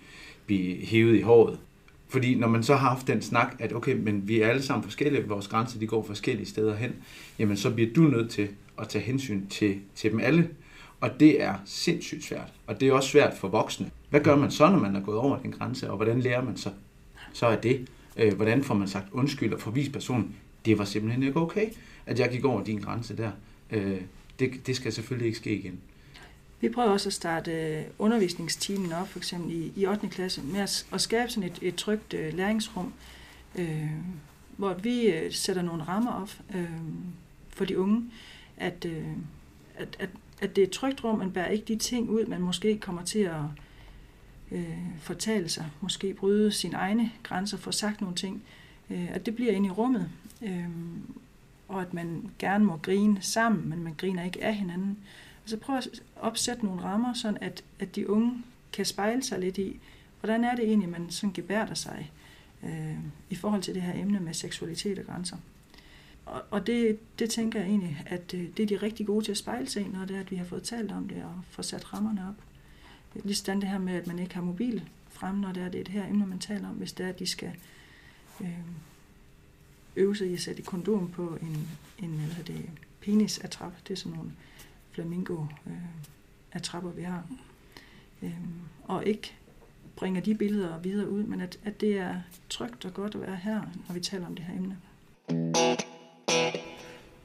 blive 0.46 0.86
hævet 0.86 1.18
i 1.18 1.22
håret. 1.22 1.60
Fordi 2.08 2.36
når 2.36 2.48
man 2.48 2.64
så 2.64 2.76
har 2.76 2.90
haft 2.90 3.08
den 3.08 3.22
snak, 3.22 3.56
at 3.60 3.74
okay, 3.74 3.96
men 3.96 4.28
vi 4.28 4.42
er 4.42 4.48
alle 4.48 4.62
sammen 4.62 4.84
forskellige, 4.84 5.28
vores 5.28 5.48
grænser 5.48 5.80
de 5.80 5.88
går 5.88 6.04
forskellige 6.04 6.46
steder 6.46 6.76
hen, 6.76 6.96
jamen 7.40 7.58
så 7.58 7.70
bliver 7.70 7.94
du 7.94 8.02
nødt 8.02 8.30
til 8.30 8.50
at 8.80 8.90
tage 8.90 9.04
hensyn 9.04 9.48
til, 9.48 9.80
til 9.96 10.12
dem 10.12 10.20
alle. 10.20 10.50
Og 11.02 11.20
det 11.20 11.42
er 11.44 11.56
sindssygt 11.66 12.24
svært. 12.24 12.54
Og 12.68 12.80
det 12.80 12.88
er 12.88 12.94
også 12.94 13.10
svært 13.10 13.34
for 13.38 13.48
voksne. 13.48 13.92
Hvad 14.10 14.22
gør 14.22 14.36
man 14.36 14.52
så, 14.52 14.70
når 14.70 14.80
man 14.80 14.96
er 14.96 15.02
gået 15.02 15.18
over 15.18 15.38
den 15.38 15.52
grænse, 15.52 15.90
og 15.90 15.96
hvordan 15.96 16.20
lærer 16.20 16.44
man 16.44 16.58
så, 16.58 16.70
så 17.34 17.46
er 17.46 17.56
det? 17.56 17.88
Øh, 18.18 18.34
hvordan 18.34 18.64
får 18.64 18.76
man 18.76 18.88
sagt 18.88 19.06
undskyld 19.12 19.54
og 19.54 19.62
forvist 19.62 19.92
personen, 19.92 20.36
det 20.66 20.78
var 20.78 20.86
simpelthen 20.86 21.24
ikke 21.24 21.40
okay, 21.40 21.70
at 22.06 22.20
jeg 22.20 22.30
gik 22.30 22.46
over 22.46 22.64
din 22.64 22.80
grænse 22.80 23.18
der. 23.18 23.32
Øh, 23.72 24.02
det, 24.40 24.68
det 24.68 24.76
skal 24.76 24.94
selvfølgelig 24.94 25.26
ikke 25.26 25.38
ske 25.38 25.56
igen. 25.56 25.80
Vi 26.62 26.70
prøver 26.70 26.90
også 26.90 27.10
at 27.10 27.14
starte 27.14 27.52
øh, 27.52 27.84
undervisningstimen 28.00 28.94
op, 28.94 29.08
for 29.08 29.20
eksempel 29.20 29.52
i, 29.52 29.72
i 29.76 29.86
8. 29.86 30.08
klasse, 30.08 30.42
med 30.42 30.60
at, 30.60 30.86
at 30.94 31.02
skabe 31.02 31.32
sådan 31.32 31.50
et, 31.50 31.60
et 31.62 31.76
trygt 31.76 32.14
øh, 32.14 32.34
læringsrum, 32.34 32.94
øh, 33.56 33.90
hvor 34.58 34.74
vi 34.74 35.08
øh, 35.08 35.34
sætter 35.34 35.62
nogle 35.62 35.84
rammer 35.84 36.12
op 36.12 36.30
øh, 36.56 36.70
for 37.50 37.66
de 37.66 37.80
unge, 37.80 38.04
at, 38.64 38.86
øh, 38.86 39.08
at, 39.76 39.96
at, 40.00 40.10
at 40.42 40.56
det 40.56 40.62
er 40.62 40.68
et 40.68 40.72
trygt 40.72 41.04
rum, 41.04 41.20
man 41.20 41.32
bærer 41.32 41.48
ikke 41.48 41.66
de 41.66 41.76
ting 41.76 42.10
ud, 42.10 42.26
man 42.26 42.42
måske 42.42 42.78
kommer 42.78 43.04
til 43.04 43.20
at 43.20 43.42
øh, 44.52 44.78
fortale 45.00 45.50
sig, 45.50 45.66
måske 45.82 46.14
bryde 46.14 46.52
sine 46.52 46.78
egne 46.78 47.12
grænser, 47.24 47.58
få 47.58 47.72
sagt 47.72 48.02
nogle 48.02 48.16
ting, 48.16 48.44
øh, 48.90 49.16
at 49.16 49.26
det 49.26 49.36
bliver 49.36 49.52
inde 49.52 49.68
i 49.68 49.72
rummet, 49.72 50.10
øh, 50.42 50.68
og 51.68 51.82
at 51.82 51.94
man 51.94 52.32
gerne 52.40 52.66
må 52.66 52.78
grine 52.78 53.22
sammen, 53.22 53.70
men 53.70 53.84
man 53.84 53.94
griner 53.98 54.24
ikke 54.24 54.44
af 54.44 54.56
hinanden. 54.56 54.98
Så 55.46 55.58
prøv 55.58 55.78
at 55.78 55.88
opsætte 56.16 56.66
nogle 56.66 56.82
rammer, 56.82 57.14
sådan 57.14 57.38
at, 57.42 57.64
at 57.80 57.96
de 57.96 58.10
unge 58.10 58.44
kan 58.74 58.86
spejle 58.86 59.24
sig 59.24 59.40
lidt 59.40 59.58
i, 59.58 59.80
hvordan 60.20 60.44
er 60.44 60.56
det 60.56 60.66
egentlig, 60.66 60.90
man 60.90 61.10
sådan 61.10 61.34
gebærder 61.34 61.74
sig 61.74 62.12
øh, 62.64 62.98
i 63.30 63.36
forhold 63.36 63.62
til 63.62 63.76
det 63.76 63.82
her 63.82 64.02
emne 64.02 64.20
med 64.20 64.34
seksualitet 64.34 65.00
og 65.00 65.06
grænser. 65.06 65.38
Og, 66.26 66.42
og 66.52 66.68
det, 66.68 67.00
det 67.20 67.30
tænker 67.30 67.60
jeg 67.60 67.70
egentlig, 67.70 68.04
at 68.06 68.34
øh, 68.34 68.48
det 68.58 68.64
er 68.64 68.68
de 68.68 68.86
rigtig 68.86 69.06
gode 69.06 69.26
til 69.26 69.32
at 69.32 69.38
spejle 69.38 69.70
sig 69.70 69.82
i, 69.82 69.88
når 69.88 70.06
det 70.06 70.16
er, 70.16 70.20
at 70.20 70.32
vi 70.32 70.36
har 70.36 70.46
fået 70.46 70.64
talt 70.64 70.92
om 70.92 71.08
det 71.08 71.24
og 71.24 71.42
få 71.50 71.62
sat 71.62 71.94
rammerne 71.94 72.28
op. 72.30 72.36
Ligesådan 73.24 73.62
det 73.62 73.70
her 73.70 73.78
med, 73.78 73.94
at 73.94 74.08
man 74.08 74.20
ikke 74.20 74.36
har 74.36 74.42
mobil 74.42 74.90
frem, 75.10 75.36
når 75.36 75.52
det 75.52 75.64
er, 75.64 75.70
det 75.70 75.80
er 75.80 75.84
det 75.84 75.94
her 75.94 76.08
emne, 76.08 76.28
man 76.28 76.40
taler 76.40 76.70
om, 76.70 76.76
hvis 76.76 76.94
det 76.94 77.06
er, 77.06 77.10
at 77.10 77.20
de 77.20 77.28
skal 77.28 77.52
øh, 78.42 78.60
øve 79.96 80.16
sig 80.16 80.28
i 80.28 80.34
at 80.34 80.40
sætte 80.40 80.60
et 80.60 80.66
kondom 80.66 81.10
på 81.10 81.38
en, 81.42 81.68
en 82.00 82.10
hvad 82.10 82.28
hedder 82.28 82.54
det, 82.54 82.70
penis-attrap. 83.02 83.74
Det 83.88 83.94
er 83.94 83.98
sådan 83.98 84.18
nogle 84.18 84.32
flamingo-attrapper, 84.92 86.92
øh, 86.92 86.98
vi 86.98 87.04
har. 87.04 87.24
Øh, 88.22 88.38
og 88.84 89.06
ikke 89.06 89.34
bringer 89.96 90.22
de 90.22 90.36
billeder 90.36 90.80
videre 90.80 91.10
ud, 91.10 91.24
men 91.24 91.42
at, 91.42 91.60
at 91.64 91.82
det 91.82 91.98
er 91.98 92.22
trygt 92.50 92.86
og 92.86 92.94
godt 92.94 93.16
at 93.16 93.22
være 93.22 93.36
her, 93.36 93.62
når 93.88 93.94
vi 93.94 94.00
taler 94.00 94.26
om 94.26 94.36
det 94.36 94.46
her 94.46 94.56
emne. 94.56 94.78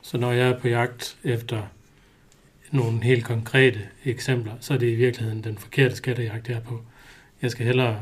Så 0.09 0.19
når 0.19 0.33
jeg 0.33 0.49
er 0.49 0.59
på 0.59 0.69
jagt 0.69 1.19
efter 1.25 1.63
nogle 2.73 3.03
helt 3.03 3.25
konkrete 3.25 3.81
eksempler, 4.05 4.53
så 4.61 4.75
er 4.75 4.79
det 4.79 4.93
i 4.93 4.95
virkeligheden 4.95 5.45
den 5.45 5.59
forkerte 5.59 5.97
skattejagt, 5.97 6.49
jeg 6.49 6.57
er 6.57 6.61
på. 6.61 6.83
Jeg 7.43 7.51
skal 7.51 7.67
hellere 7.67 8.01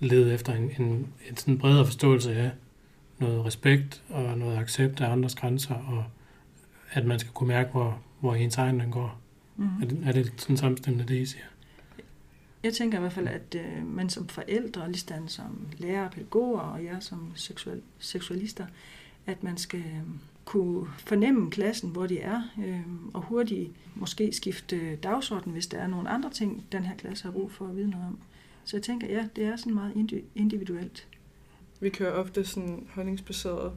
lede 0.00 0.34
efter 0.34 0.52
en, 0.52 0.70
en, 0.78 1.12
en 1.30 1.36
sådan 1.36 1.58
bredere 1.58 1.84
forståelse 1.86 2.34
af 2.34 2.50
noget 3.18 3.44
respekt 3.44 4.02
og 4.08 4.38
noget 4.38 4.58
accept 4.58 5.00
af 5.00 5.12
andres 5.12 5.34
grænser, 5.34 5.74
og 5.74 6.04
at 6.92 7.04
man 7.04 7.18
skal 7.18 7.32
kunne 7.32 7.48
mærke, 7.48 7.70
hvor, 7.70 8.02
hvor 8.20 8.34
ens 8.34 8.56
egen 8.56 8.80
den 8.80 8.90
går. 8.90 9.20
Mm. 9.56 9.82
Er 9.82 9.86
det, 9.86 9.98
er 10.04 10.12
det 10.12 10.32
sådan 10.36 10.56
samstemmende, 10.56 11.08
det 11.08 11.20
I 11.20 11.26
siger? 11.26 11.44
Jeg 12.62 12.74
tænker 12.74 12.98
i 12.98 13.00
hvert 13.00 13.12
fald, 13.12 13.28
at 13.28 13.56
øh, 13.56 13.86
man 13.86 14.08
som 14.08 14.28
forældre, 14.28 14.92
ligesom 14.92 15.28
som 15.28 15.66
lærer, 15.78 16.10
pædagoger 16.10 16.60
og 16.60 16.84
jer 16.84 17.00
som 17.00 17.32
seksual, 17.34 17.82
seksualister, 17.98 18.66
at 19.26 19.42
man 19.42 19.56
skal 19.56 19.80
øh, 19.80 20.02
kunne 20.44 20.86
fornemme 20.98 21.50
klassen, 21.50 21.90
hvor 21.90 22.06
de 22.06 22.18
er, 22.18 22.42
øh, 22.66 22.80
og 23.12 23.22
hurtigt 23.22 23.70
måske 23.94 24.32
skifte 24.32 24.96
dagsorden, 24.96 25.52
hvis 25.52 25.66
der 25.66 25.78
er 25.78 25.86
nogle 25.86 26.08
andre 26.08 26.30
ting, 26.30 26.64
den 26.72 26.84
her 26.84 26.96
klasse 26.96 27.24
har 27.24 27.30
brug 27.32 27.52
for 27.52 27.66
at 27.66 27.76
vide 27.76 27.90
noget 27.90 28.06
om. 28.06 28.18
Så 28.64 28.76
jeg 28.76 28.82
tænker, 28.82 29.06
ja, 29.06 29.28
det 29.36 29.44
er 29.44 29.56
sådan 29.56 29.74
meget 29.74 29.92
indi- 29.92 30.24
individuelt. 30.34 31.08
Vi 31.80 31.90
kører 31.90 32.12
ofte 32.12 32.44
sådan 32.44 32.86
holdningsbaseret 32.90 33.72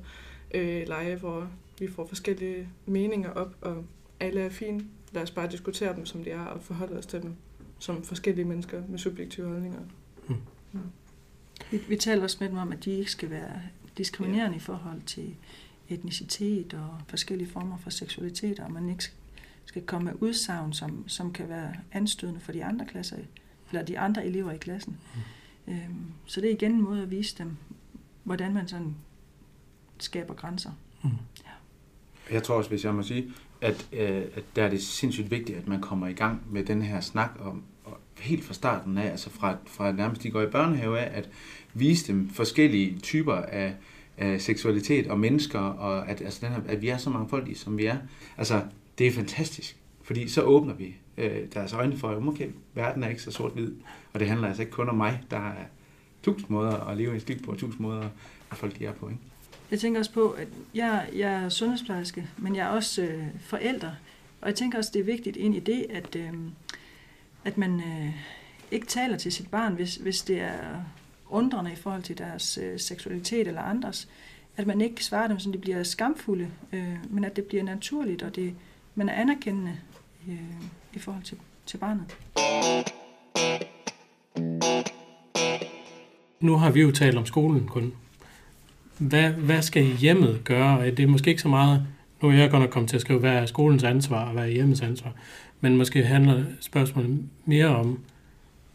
øh, 0.54 0.88
lege, 0.88 1.16
hvor 1.16 1.48
vi 1.80 1.88
får 1.88 2.08
forskellige 2.08 2.70
meninger 2.86 3.30
op, 3.30 3.56
og 3.62 3.86
alle 4.20 4.42
er 4.42 4.50
fine. 4.50 4.86
Lad 5.12 5.24
os 5.24 5.32
bare 5.32 5.52
diskutere 5.52 5.96
dem, 5.96 6.06
som 6.06 6.24
de 6.24 6.30
er, 6.30 6.46
og 6.46 6.64
forholde 6.64 6.98
os 6.98 7.06
til 7.06 7.22
dem 7.22 7.36
som 7.80 8.04
forskellige 8.04 8.46
mennesker 8.46 8.84
med 8.90 9.00
subjektive 9.00 9.48
holdninger. 9.48 9.80
Vi, 11.72 11.80
vi 11.90 11.96
taler 11.96 12.24
også 12.24 12.38
med 12.40 12.50
dem 12.50 12.58
om, 12.58 12.72
at 12.72 12.86
de 12.86 12.92
ikke 12.92 13.12
skal 13.12 13.30
være 13.30 13.62
diskriminerende 13.98 14.52
ja. 14.52 14.58
i 14.58 14.60
forhold 14.60 15.02
til 15.02 15.36
etnicitet 15.90 16.74
og 16.74 17.02
forskellige 17.08 17.50
former 17.50 17.78
for 17.78 17.90
seksualitet, 17.90 18.60
og 18.60 18.72
man 18.72 18.90
ikke 18.90 19.04
skal 19.66 19.82
komme 19.82 20.06
med 20.06 20.14
udsagn, 20.20 20.74
som, 20.74 21.10
som 21.10 21.34
kan 21.34 21.50
være 21.50 21.74
anstødende 21.92 22.40
for 22.40 22.52
de 22.52 22.66
andre 22.66 22.86
klasser, 22.86 23.18
eller 23.72 23.86
de 23.86 24.00
andre 24.00 24.26
elever 24.26 24.52
i 24.52 24.58
klassen. 24.58 24.98
Mm. 25.16 25.74
Øhm, 25.74 26.06
så 26.26 26.42
det 26.42 26.50
er 26.50 26.54
igen 26.54 26.72
en 26.72 26.82
måde 26.82 27.02
at 27.02 27.12
vise 27.12 27.38
dem, 27.38 27.58
hvordan 28.24 28.54
man 28.54 28.68
sådan 28.68 28.96
skaber 30.00 30.34
grænser. 30.34 30.72
Mm. 31.04 31.10
Ja. 31.46 32.34
Jeg 32.34 32.44
tror 32.44 32.56
også, 32.56 32.70
hvis 32.70 32.86
jeg 32.86 32.96
må 32.96 33.04
sige, 33.04 33.32
at, 33.62 33.88
øh, 33.94 34.26
at 34.36 34.44
der 34.56 34.64
er 34.64 34.70
det 34.70 34.84
sindssygt 34.84 35.32
vigtigt, 35.32 35.58
at 35.58 35.68
man 35.68 35.82
kommer 35.82 36.08
i 36.08 36.14
gang 36.14 36.42
med 36.52 36.64
den 36.64 36.82
her 36.82 37.02
snak 37.02 37.32
om, 37.40 37.64
og 37.84 37.98
helt 38.20 38.44
fra 38.44 38.54
starten 38.54 38.98
af, 38.98 39.12
altså 39.12 39.30
fra, 39.30 39.58
fra 39.66 39.92
nærmest 39.92 40.24
de 40.24 40.32
går 40.32 40.42
i 40.42 40.50
børnehave 40.50 41.00
af, 41.00 41.18
at 41.18 41.30
vise 41.74 42.14
dem 42.14 42.30
forskellige 42.30 43.00
typer 43.00 43.36
af, 43.36 43.76
øh, 44.18 44.40
seksualitet 44.40 45.08
og 45.08 45.20
mennesker, 45.20 45.60
og 45.60 46.10
at, 46.10 46.22
altså 46.22 46.46
den 46.46 46.54
her, 46.54 46.62
at 46.68 46.82
vi 46.82 46.88
er 46.88 46.98
så 46.98 47.10
mange 47.10 47.30
folk, 47.30 47.48
som 47.56 47.78
vi 47.78 47.86
er. 47.86 47.98
Altså, 48.38 48.62
det 48.98 49.08
er 49.08 49.12
fantastisk, 49.12 49.78
fordi 50.04 50.28
så 50.28 50.42
åbner 50.42 50.74
vi 50.74 50.96
øh, 51.18 51.38
deres 51.54 51.74
øjne 51.74 51.98
for, 51.98 52.10
at 52.10 52.28
okay, 52.28 52.48
verden 52.74 53.04
er 53.04 53.10
ikke 53.10 53.22
så 53.22 53.32
sort-hvid, 53.32 53.72
og 54.14 54.20
det 54.20 54.28
handler 54.28 54.48
altså 54.48 54.62
ikke 54.62 54.72
kun 54.72 54.90
om 54.90 54.96
mig. 54.96 55.22
Der 55.32 55.38
er 55.38 55.64
tusind 56.24 56.50
måder 56.50 56.88
at 56.90 56.98
leve 56.98 57.16
et 57.16 57.28
liv 57.28 57.40
på, 57.40 57.56
tusind 57.56 57.82
måder, 57.82 58.10
at 58.52 58.58
folk 58.58 58.80
de 58.80 58.86
er 58.86 58.94
på. 58.94 59.10
Ikke? 59.10 59.22
Jeg 59.72 59.80
tænker 59.80 60.00
også 60.00 60.12
på, 60.12 60.30
at 60.30 60.48
jeg, 60.74 61.10
jeg 61.16 61.34
er 61.44 61.50
sundhedsplejerske, 61.50 62.28
men 62.38 62.56
jeg 62.56 62.66
er 62.66 62.70
også 62.70 63.02
øh, 63.02 63.24
forælder. 63.40 63.92
Og 64.42 64.48
jeg 64.48 64.56
tænker 64.56 64.78
også, 64.78 64.92
det 64.94 65.00
er 65.00 65.04
vigtigt 65.04 65.38
ind 65.38 65.56
i 65.56 65.60
det, 65.60 65.86
at, 65.90 66.16
øh, 66.16 66.34
at 67.46 67.58
man 67.58 67.80
øh, 67.80 68.14
ikke 68.72 68.86
taler 68.86 69.18
til 69.18 69.32
sit 69.32 69.52
barn, 69.52 69.74
hvis, 69.74 69.96
hvis 69.96 70.22
det 70.22 70.42
er 70.42 70.84
undrende 71.30 71.72
i 71.72 71.76
forhold 71.76 72.04
til 72.04 72.18
deres 72.18 72.60
øh, 72.64 72.80
seksualitet 72.80 73.48
eller 73.48 73.62
andres. 73.62 74.08
At 74.58 74.68
man 74.68 74.82
ikke 74.82 75.04
svarer 75.04 75.28
dem, 75.28 75.40
så 75.40 75.52
de 75.52 75.58
bliver 75.58 75.84
skamfulde, 75.84 76.48
øh, 76.74 76.96
men 77.10 77.24
at 77.24 77.36
det 77.36 77.44
bliver 77.44 77.64
naturligt, 77.64 78.24
og 78.24 78.36
det, 78.36 78.54
man 78.96 79.10
er 79.10 79.14
anerkendende 79.14 79.78
øh, 80.28 80.36
i 80.94 81.00
forhold 81.00 81.24
til, 81.24 81.38
til 81.66 81.78
barnet. 81.78 82.18
Nu 86.40 86.58
har 86.58 86.72
vi 86.72 86.82
jo 86.82 86.92
talt 86.92 87.18
om 87.18 87.26
skolen 87.26 87.68
kun. 87.68 87.94
Hvad, 88.98 89.30
hvad 89.30 89.62
skal 89.62 89.84
hjemmet 89.84 90.42
gøre? 90.44 90.92
Det 90.92 91.00
er 91.00 91.08
måske 91.08 91.30
ikke 91.30 91.42
så 91.42 91.48
meget, 91.48 91.88
nu 92.22 92.30
er 92.30 92.34
jeg 92.34 92.50
godt 92.50 92.62
nok 92.62 92.70
kommet 92.70 92.90
til 92.90 92.98
at 92.98 93.02
skrive, 93.02 93.20
hvad 93.20 93.32
er 93.32 93.46
skolens 93.46 93.84
ansvar 93.84 94.26
og 94.26 94.34
hvad 94.34 94.44
er 94.44 94.48
hjemmets 94.48 94.82
ansvar. 94.82 95.12
Men 95.62 95.78
måske 95.78 96.04
handler 96.04 96.44
spørgsmålet 96.60 97.24
mere 97.46 97.68
om, 97.68 98.00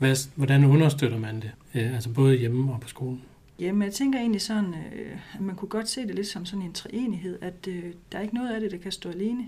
hvad, 0.00 0.16
hvordan 0.34 0.64
understøtter 0.64 1.18
man 1.18 1.36
det? 1.36 1.50
Øh, 1.74 1.94
altså 1.94 2.10
både 2.10 2.36
hjemme 2.36 2.72
og 2.72 2.80
på 2.80 2.88
skolen. 2.88 3.22
Jamen, 3.58 3.82
jeg 3.82 3.92
tænker 3.92 4.18
egentlig 4.18 4.40
sådan, 4.40 4.74
øh, 4.74 5.16
at 5.34 5.40
man 5.40 5.56
kunne 5.56 5.68
godt 5.68 5.88
se 5.88 6.06
det 6.06 6.14
lidt 6.14 6.26
som 6.26 6.46
sådan 6.46 6.62
en 6.62 6.72
treenighed, 6.72 7.38
at 7.40 7.68
øh, 7.68 7.84
der 8.12 8.18
er 8.18 8.22
ikke 8.22 8.34
noget 8.34 8.54
af 8.54 8.60
det, 8.60 8.70
der 8.70 8.78
kan 8.78 8.92
stå 8.92 9.10
alene. 9.10 9.46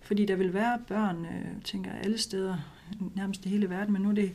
Fordi 0.00 0.26
der 0.26 0.36
vil 0.36 0.54
være 0.54 0.78
børn, 0.88 1.24
øh, 1.24 1.62
tænker 1.64 1.90
alle 1.92 2.18
steder, 2.18 2.56
nærmest 3.14 3.46
i 3.46 3.48
hele 3.48 3.70
verden, 3.70 3.92
men 3.92 4.02
nu 4.02 4.08
er 4.08 4.14
det, 4.14 4.32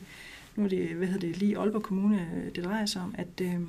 nu 0.56 0.64
er 0.64 0.68
det, 0.68 0.88
hvad 0.88 1.06
hedder 1.08 1.26
det 1.26 1.38
lige 1.38 1.58
Aalborg 1.58 1.82
Kommune, 1.82 2.28
øh, 2.36 2.54
det 2.54 2.64
drejer 2.64 2.86
sig 2.86 3.02
om, 3.02 3.14
at, 3.18 3.40
øh, 3.42 3.60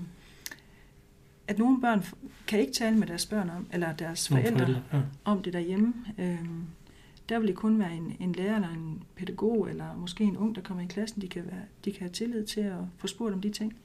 at 1.48 1.60
nogle 1.60 1.82
børn 1.82 2.04
kan 2.48 2.60
ikke 2.60 2.74
tale 2.74 2.98
med 2.98 3.08
deres 3.08 3.26
børn 3.26 3.50
om, 3.50 3.68
eller 3.74 3.94
deres 3.94 4.28
forældre, 4.28 4.60
forældre 4.60 4.82
ja. 4.94 5.00
om 5.26 5.42
det 5.42 5.54
derhjemme. 5.54 5.94
Øh, 6.18 6.46
der 7.30 7.40
vil 7.40 7.48
det 7.48 7.56
kun 7.56 7.80
være 7.80 7.96
en, 7.96 8.16
en 8.20 8.34
lærer 8.34 8.56
eller 8.56 8.70
en 8.70 9.04
pædagog, 9.16 9.70
eller 9.70 9.96
måske 9.98 10.24
en 10.24 10.38
ung, 10.38 10.56
der 10.56 10.62
kommer 10.62 10.84
i 10.84 10.88
klassen, 10.88 11.22
de 11.22 11.28
kan, 11.28 11.46
være, 11.46 11.62
de 11.86 11.92
kan 11.92 12.00
have 12.00 12.12
tillid 12.12 12.46
til 12.46 12.62
at 12.62 12.80
få 12.98 13.08
spurgt 13.08 13.34
om 13.34 13.42
de 13.42 13.50
ting. 13.50 13.76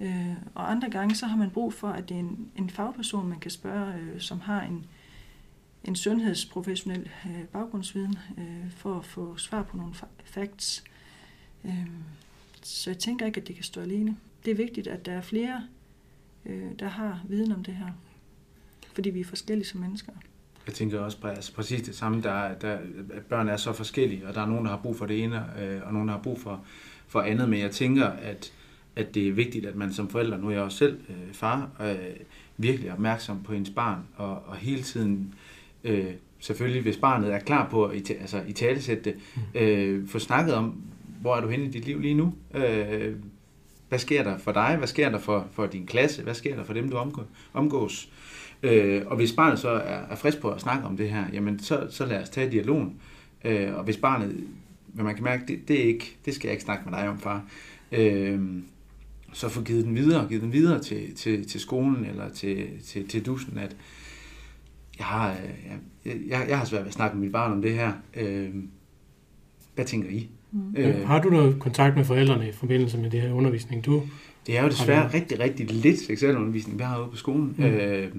Øh, 0.00 0.32
og 0.54 0.70
andre 0.70 0.90
gange, 0.90 1.14
så 1.14 1.26
har 1.26 1.36
man 1.36 1.50
brug 1.50 1.72
for, 1.72 1.88
at 1.88 2.08
det 2.08 2.14
er 2.14 2.18
en, 2.18 2.50
en 2.56 2.70
fagperson, 2.70 3.28
man 3.28 3.40
kan 3.40 3.50
spørge, 3.50 3.94
øh, 3.94 4.20
som 4.20 4.40
har 4.40 4.62
en, 4.62 4.86
en 5.84 5.96
sundhedsprofessionel 5.96 7.10
øh, 7.26 7.44
baggrundsviden, 7.44 8.18
øh, 8.38 8.70
for 8.70 8.98
at 8.98 9.04
få 9.04 9.36
svar 9.36 9.62
på 9.62 9.76
nogle 9.76 9.94
facts. 10.24 10.84
Øh, 11.64 11.90
så 12.62 12.90
jeg 12.90 12.98
tænker 12.98 13.26
ikke, 13.26 13.40
at 13.40 13.48
det 13.48 13.54
kan 13.54 13.64
stå 13.64 13.80
alene. 13.80 14.16
Det 14.44 14.50
er 14.50 14.54
vigtigt, 14.54 14.86
at 14.86 15.06
der 15.06 15.12
er 15.12 15.20
flere, 15.20 15.66
øh, 16.46 16.70
der 16.78 16.88
har 16.88 17.20
viden 17.28 17.52
om 17.52 17.64
det 17.64 17.74
her, 17.74 17.88
fordi 18.92 19.10
vi 19.10 19.20
er 19.20 19.24
forskellige 19.24 19.66
som 19.66 19.80
mennesker. 19.80 20.12
Jeg 20.66 20.74
tænker 20.74 21.00
også 21.00 21.18
altså 21.24 21.54
præcis 21.54 21.82
det 21.82 21.94
samme, 21.94 22.22
der, 22.22 22.54
der, 22.54 22.78
at 23.14 23.22
børn 23.28 23.48
er 23.48 23.56
så 23.56 23.72
forskellige, 23.72 24.28
og 24.28 24.34
der 24.34 24.40
er 24.40 24.46
nogen, 24.46 24.64
der 24.64 24.70
har 24.70 24.78
brug 24.78 24.96
for 24.96 25.06
det 25.06 25.22
ene, 25.22 25.44
øh, 25.62 25.80
og 25.86 25.92
nogen, 25.92 26.08
der 26.08 26.14
har 26.14 26.22
brug 26.22 26.40
for, 26.40 26.60
for 27.08 27.20
andet. 27.20 27.48
Men 27.48 27.60
jeg 27.60 27.70
tænker, 27.70 28.06
at, 28.06 28.52
at 28.96 29.14
det 29.14 29.28
er 29.28 29.32
vigtigt, 29.32 29.66
at 29.66 29.76
man 29.76 29.92
som 29.92 30.08
forældre, 30.08 30.38
nu 30.38 30.48
er 30.48 30.52
jeg 30.52 30.62
også 30.62 30.78
selv 30.78 31.00
øh, 31.08 31.32
far, 31.32 31.68
øh, 31.80 31.96
virkelig 32.56 32.88
er 32.88 32.92
opmærksom 32.92 33.42
på 33.42 33.52
ens 33.52 33.70
barn, 33.70 33.98
og, 34.16 34.42
og 34.46 34.56
hele 34.56 34.82
tiden, 34.82 35.34
øh, 35.84 36.06
selvfølgelig 36.40 36.82
hvis 36.82 36.96
barnet 36.96 37.32
er 37.32 37.38
klar 37.38 37.68
på 37.70 37.84
at 37.84 38.10
altså, 38.20 38.42
i 38.48 38.52
talesætte 38.52 39.04
det, 39.04 39.14
mm. 39.36 39.60
øh, 39.60 40.08
få 40.08 40.18
snakket 40.18 40.54
om, 40.54 40.82
hvor 41.20 41.36
er 41.36 41.40
du 41.40 41.48
henne 41.48 41.64
i 41.64 41.70
dit 41.70 41.84
liv 41.84 42.00
lige 42.00 42.14
nu? 42.14 42.34
Øh, 42.54 43.14
hvad 43.88 43.98
sker 43.98 44.22
der 44.22 44.38
for 44.38 44.52
dig? 44.52 44.74
Hvad 44.78 44.88
sker 44.88 45.08
der 45.08 45.18
for, 45.18 45.48
for 45.52 45.66
din 45.66 45.86
klasse? 45.86 46.22
Hvad 46.22 46.34
sker 46.34 46.56
der 46.56 46.64
for 46.64 46.72
dem, 46.72 46.90
du 46.90 46.96
omgås? 47.52 48.08
Øh, 48.08 48.39
og 49.06 49.16
hvis 49.16 49.32
barnet 49.32 49.58
så 49.58 49.68
er, 49.68 50.00
er 50.10 50.16
frisk 50.16 50.40
på 50.40 50.50
at 50.50 50.60
snakke 50.60 50.84
om 50.84 50.96
det 50.96 51.10
her, 51.10 51.24
jamen 51.32 51.58
så, 51.58 51.86
så 51.90 52.06
lad 52.06 52.22
os 52.22 52.28
tage 52.28 52.50
dialogen. 52.50 52.96
Øh, 53.44 53.74
og 53.74 53.84
hvis 53.84 53.96
barnet, 53.96 54.44
hvad 54.86 55.04
man 55.04 55.14
kan 55.14 55.24
mærke, 55.24 55.42
det, 55.48 55.68
det, 55.68 55.80
er 55.80 55.84
ikke, 55.84 56.16
det 56.24 56.34
skal 56.34 56.48
jeg 56.48 56.52
ikke 56.52 56.64
snakke 56.64 56.90
med 56.90 56.98
dig 56.98 57.08
om, 57.08 57.18
far. 57.18 57.42
Øh, 57.92 58.40
så 59.32 59.48
få 59.48 59.62
givet 59.62 59.84
den 59.84 59.96
videre, 59.96 60.28
givet 60.28 60.42
den 60.42 60.52
videre 60.52 60.82
til, 60.82 61.14
til, 61.14 61.48
til 61.48 61.60
skolen 61.60 62.04
eller 62.04 62.28
til, 62.28 62.66
til, 62.86 63.08
til 63.08 63.26
dusen, 63.26 63.58
at 63.58 63.76
jeg 64.98 65.06
har, 65.06 65.36
jeg, 66.04 66.16
jeg, 66.28 66.46
jeg 66.48 66.58
har 66.58 66.64
svært 66.64 66.80
ved 66.80 66.88
at 66.88 66.94
snakke 66.94 67.16
med 67.16 67.24
mit 67.24 67.32
barn 67.32 67.52
om 67.52 67.62
det 67.62 67.74
her. 67.74 67.92
Øh, 68.16 68.48
hvad 69.74 69.84
tænker 69.84 70.10
I? 70.10 70.28
Mm. 70.52 70.74
Øh, 70.76 71.06
har 71.06 71.22
du 71.22 71.30
noget 71.30 71.58
kontakt 71.58 71.96
med 71.96 72.04
forældrene 72.04 72.48
i 72.48 72.52
forbindelse 72.52 72.98
med 72.98 73.10
det 73.10 73.20
her 73.20 73.32
undervisning, 73.32 73.84
du 73.84 74.02
Det 74.46 74.58
er 74.58 74.62
jo 74.62 74.68
desværre 74.68 75.14
rigtig, 75.14 75.40
rigtig 75.40 75.70
lidt 75.70 75.98
seksualundervisning, 75.98 76.78
vi 76.78 76.84
har 76.84 77.00
ude 77.00 77.10
på 77.10 77.16
skolen. 77.16 77.54
Mm. 77.58 77.64
Øh, 77.64 78.12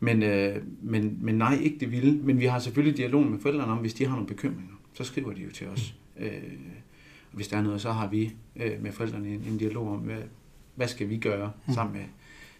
men, 0.00 0.22
øh, 0.22 0.62
men, 0.82 1.18
men 1.20 1.34
nej, 1.34 1.58
ikke 1.62 1.78
det 1.80 1.92
vilde. 1.92 2.18
Men 2.22 2.40
vi 2.40 2.44
har 2.44 2.58
selvfølgelig 2.58 2.96
dialog 2.96 3.26
med 3.26 3.38
forældrene 3.38 3.72
om, 3.72 3.78
hvis 3.78 3.94
de 3.94 4.04
har 4.04 4.12
nogle 4.12 4.26
bekymringer. 4.26 4.74
Så 4.94 5.04
skriver 5.04 5.32
de 5.32 5.42
jo 5.42 5.50
til 5.50 5.66
os. 5.66 5.94
Mm. 6.16 6.24
Øh, 6.24 6.42
hvis 7.32 7.48
der 7.48 7.56
er 7.56 7.62
noget, 7.62 7.80
så 7.80 7.92
har 7.92 8.08
vi 8.08 8.34
øh, 8.56 8.82
med 8.82 8.92
forældrene 8.92 9.28
en, 9.28 9.44
en 9.48 9.58
dialog 9.58 9.92
om, 9.92 9.98
hvad, 9.98 10.22
hvad 10.74 10.88
skal 10.88 11.08
vi 11.08 11.16
gøre 11.16 11.52
mm. 11.66 11.74
sammen 11.74 11.96
med, 11.96 12.04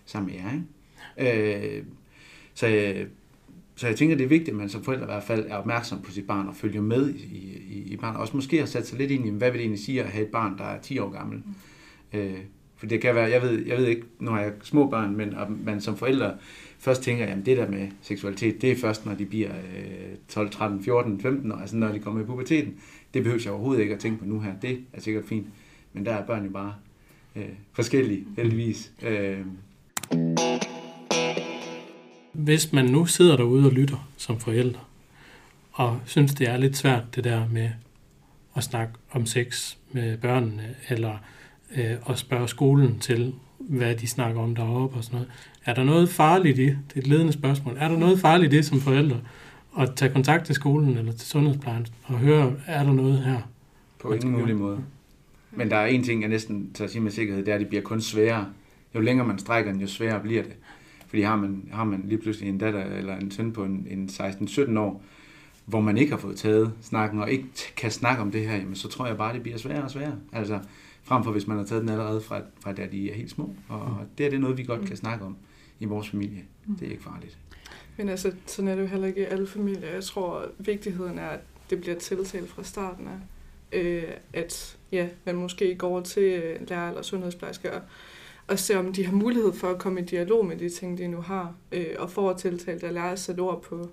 sammen 0.05 0.33
med 0.33 0.41
jer. 0.41 0.53
Ikke? 0.53 1.79
Øh, 1.79 1.85
så, 2.55 2.95
så 3.75 3.87
jeg 3.87 3.97
tænker, 3.97 4.17
det 4.17 4.25
er 4.25 4.29
vigtigt, 4.29 4.49
at 4.49 4.57
man 4.57 4.69
som 4.69 4.85
forældre 4.85 5.05
i 5.05 5.07
hvert 5.07 5.23
fald 5.23 5.47
er 5.49 5.57
opmærksom 5.57 6.03
på 6.03 6.11
sit 6.11 6.27
barn 6.27 6.49
og 6.49 6.57
følger 6.57 6.81
med 6.81 7.15
i, 7.15 7.37
i, 7.69 7.83
i 7.93 7.97
barnet. 7.97 8.21
Også 8.21 8.37
måske 8.37 8.59
har 8.59 8.67
sat 8.67 8.87
sig 8.87 8.99
lidt 8.99 9.11
ind 9.11 9.27
i, 9.27 9.31
hvad 9.31 9.51
vil 9.51 9.59
det 9.59 9.65
egentlig 9.65 9.85
sige 9.85 10.03
at 10.03 10.09
have 10.09 10.25
et 10.25 10.33
barn, 10.33 10.59
der 10.59 10.65
er 10.65 10.81
10 10.81 10.99
år 10.99 11.11
gammel. 11.11 11.43
Mm. 12.13 12.19
Øh, 12.19 12.39
for 12.77 12.87
det 12.87 13.01
kan 13.01 13.15
være, 13.15 13.31
jeg 13.31 13.43
ved, 13.43 13.67
jeg 13.67 13.79
ved 13.79 13.87
ikke, 13.87 14.03
når 14.21 14.37
jeg 14.37 14.49
er 14.49 14.53
små 14.63 14.91
børn, 14.91 15.17
men 15.17 15.35
at 15.35 15.47
man 15.65 15.81
som 15.81 15.97
forældre 15.97 16.35
først 16.79 17.03
tænker, 17.03 17.27
at 17.27 17.47
det 17.47 17.57
der 17.57 17.71
med 17.71 17.89
seksualitet, 18.03 18.63
det 18.63 18.71
er 18.73 18.77
først, 18.77 19.07
når 19.07 19.15
de 19.15 19.27
bliver 19.27 19.51
12, 20.29 20.51
13, 20.51 20.85
14, 20.85 21.21
15 21.21 21.53
år, 21.53 21.57
altså 21.57 21.77
når 21.77 21.93
de 21.93 21.99
kommer 21.99 22.21
i 22.21 22.25
puberteten. 22.25 22.75
Det 23.15 23.23
behøver 23.23 23.43
jeg 23.45 23.53
overhovedet 23.53 23.83
ikke 23.83 23.95
at 23.95 24.01
tænke 24.01 24.19
på 24.19 24.25
nu 24.25 24.41
her. 24.41 24.53
Det 24.63 24.85
er 24.93 25.01
sikkert 25.01 25.25
fint. 25.25 25.47
Men 25.93 26.07
der 26.07 26.15
er 26.15 26.27
børn 26.27 26.45
jo 26.45 26.51
bare 26.51 26.75
øh, 27.37 27.49
forskellige, 27.73 28.25
heldigvis. 28.37 28.93
Øh. 29.03 29.41
Hvis 32.33 32.73
man 32.73 32.85
nu 32.85 33.07
sidder 33.07 33.37
derude 33.37 33.67
og 33.67 33.73
lytter 33.73 34.09
som 34.17 34.41
forældre, 34.41 34.81
og 35.73 36.01
synes, 36.05 36.35
det 36.35 36.49
er 36.49 36.57
lidt 36.57 36.77
svært, 36.77 37.15
det 37.15 37.25
der 37.25 37.49
med 37.49 37.71
at 38.57 38.65
snakke 38.65 38.95
om 39.11 39.27
sex 39.27 39.77
med 39.93 40.19
børnene, 40.19 40.75
eller 40.89 41.19
øh, 41.77 41.97
at 42.11 42.19
spørge 42.19 42.49
skolen 42.49 42.99
til, 42.99 43.35
hvad 43.69 43.95
de 43.95 44.07
snakker 44.07 44.41
om 44.41 44.55
deroppe 44.55 44.97
og 44.97 45.05
sådan 45.05 45.17
noget. 45.17 45.33
Er 45.65 45.75
der 45.75 45.85
noget 45.85 46.09
farligt 46.09 46.59
i, 46.59 46.65
det 46.65 46.79
er 46.95 46.99
et 46.99 47.07
ledende 47.07 47.33
spørgsmål, 47.33 47.77
er 47.79 47.89
der 47.89 47.99
noget 47.99 48.21
farligt 48.21 48.53
i 48.53 48.57
det 48.57 48.65
som 48.65 48.81
forældre, 48.81 49.21
at 49.79 49.95
tage 49.97 50.13
kontakt 50.13 50.47
til 50.47 50.55
skolen 50.55 50.99
eller 50.99 51.13
til 51.13 51.29
sundhedsplejen 51.29 51.87
og 52.05 52.19
høre, 52.19 52.53
er 52.67 52.85
der 52.85 52.93
noget 52.93 53.19
her? 53.19 53.41
På 53.99 54.13
ingen 54.13 54.33
mulig 54.33 54.57
måde. 54.57 54.79
Men 55.53 55.71
der 55.71 55.77
er 55.77 55.87
en 55.87 56.05
ting, 56.05 56.21
jeg 56.21 56.29
næsten 56.29 56.71
tager 56.75 56.89
sige 56.89 57.03
med 57.03 57.11
sikkerhed, 57.11 57.45
det 57.45 57.51
er, 57.51 57.55
at 57.55 57.61
det 57.61 57.69
bliver 57.69 57.83
kun 57.83 58.01
sværere. 58.01 58.47
Jo 58.95 59.01
længere 59.01 59.27
man 59.27 59.39
strækker 59.39 59.73
den, 59.73 59.81
jo 59.81 59.87
sværere 59.87 60.21
bliver 60.21 60.43
det. 60.43 60.53
Fordi 61.09 61.23
har 61.23 61.37
man, 61.37 61.69
har 61.73 61.85
man 61.85 62.05
lige 62.05 62.19
pludselig 62.19 62.49
en 62.49 62.59
datter 62.59 62.85
eller 62.85 63.17
en 63.17 63.31
søn 63.31 63.53
på 63.53 63.65
en, 63.65 63.87
en 63.91 64.09
16-17 64.13 64.79
år, 64.79 65.03
hvor 65.67 65.81
man 65.81 65.99
ikke 65.99 66.13
har 66.13 66.19
fået 66.19 66.37
taget 66.37 66.73
snakken 66.81 67.21
og 67.21 67.31
ikke 67.31 67.45
kan 67.77 67.91
snakke 67.91 68.23
om 68.23 68.31
det 68.31 68.49
her, 68.49 68.57
jamen, 68.57 68.75
så 68.75 68.89
tror 68.89 69.07
jeg 69.07 69.17
bare, 69.17 69.35
det 69.35 69.43
bliver 69.43 69.59
sværere 69.59 69.83
og 69.83 69.91
sværere. 69.91 70.17
Altså, 70.33 70.59
frem 71.09 71.25
for 71.25 71.31
hvis 71.31 71.47
man 71.47 71.59
har 71.59 71.65
taget 71.65 71.83
den 71.83 71.91
allerede 71.91 72.21
fra, 72.21 72.41
fra 72.61 72.73
da 72.73 72.87
de 72.93 73.11
er 73.11 73.15
helt 73.15 73.31
små. 73.31 73.55
Og 73.69 73.97
mm. 74.01 74.09
det 74.19 74.27
er 74.27 74.31
det 74.31 74.41
noget, 74.41 74.59
vi 74.59 74.65
godt 74.65 74.87
kan 74.87 74.97
snakke 74.97 75.25
om 75.25 75.37
i 75.81 75.85
vores 75.85 76.09
familie. 76.09 76.45
Mm. 76.67 76.77
Det 76.77 76.87
er 76.87 76.91
ikke 76.91 77.03
farligt. 77.03 77.39
Men 77.97 78.09
altså, 78.09 78.33
sådan 78.47 78.69
er 78.69 78.75
det 78.75 78.83
jo 78.83 78.87
heller 78.87 79.07
ikke 79.07 79.21
i 79.21 79.25
alle 79.25 79.47
familier. 79.47 79.93
Jeg 79.93 80.05
tror, 80.05 80.39
at 80.39 80.49
vigtigheden 80.59 81.19
er, 81.19 81.29
at 81.29 81.41
det 81.71 81.81
bliver 81.81 81.99
tiltalt 81.99 82.51
fra 82.51 82.63
starten 82.63 83.09
af. 83.09 83.19
Øh, 83.73 84.05
at 84.33 84.79
ja, 84.93 85.09
man 85.25 85.37
måske 85.37 85.75
går 85.75 86.01
til 86.01 86.57
lærer 86.69 86.89
eller 86.89 87.03
sundhedsplejerske 87.03 87.73
og, 87.73 87.83
og 88.47 88.59
ser, 88.59 88.79
om 88.79 88.93
de 88.93 89.07
har 89.07 89.13
mulighed 89.13 89.53
for 89.53 89.71
at 89.71 89.79
komme 89.79 90.01
i 90.01 90.05
dialog 90.05 90.47
med 90.47 90.57
de 90.57 90.69
ting, 90.69 90.99
de 90.99 91.09
nu 91.09 91.21
har, 91.21 91.55
øh, 91.73 91.87
og 91.99 92.11
får 92.11 92.33
tiltalt 92.33 92.85
at 92.85 92.95
lære 92.95 93.13
at 93.13 93.19
sætte 93.19 93.41
ord 93.41 93.63
på, 93.63 93.91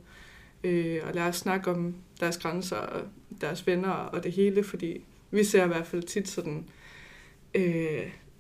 øh, 0.64 1.02
og 1.08 1.14
lære 1.14 1.28
at 1.28 1.36
snakke 1.36 1.72
om 1.72 1.96
deres 2.20 2.38
grænser 2.38 2.78
og 2.78 3.02
deres 3.42 3.68
venner 3.68 3.90
og 3.90 4.24
det 4.24 4.32
hele, 4.32 4.64
fordi 4.64 5.04
vi 5.32 5.44
ser 5.44 5.66
i 5.66 5.68
hvert 5.68 5.88
fald 5.88 6.04
tit 6.04 6.28
sådan, 6.28 6.58
øh, 6.58 6.85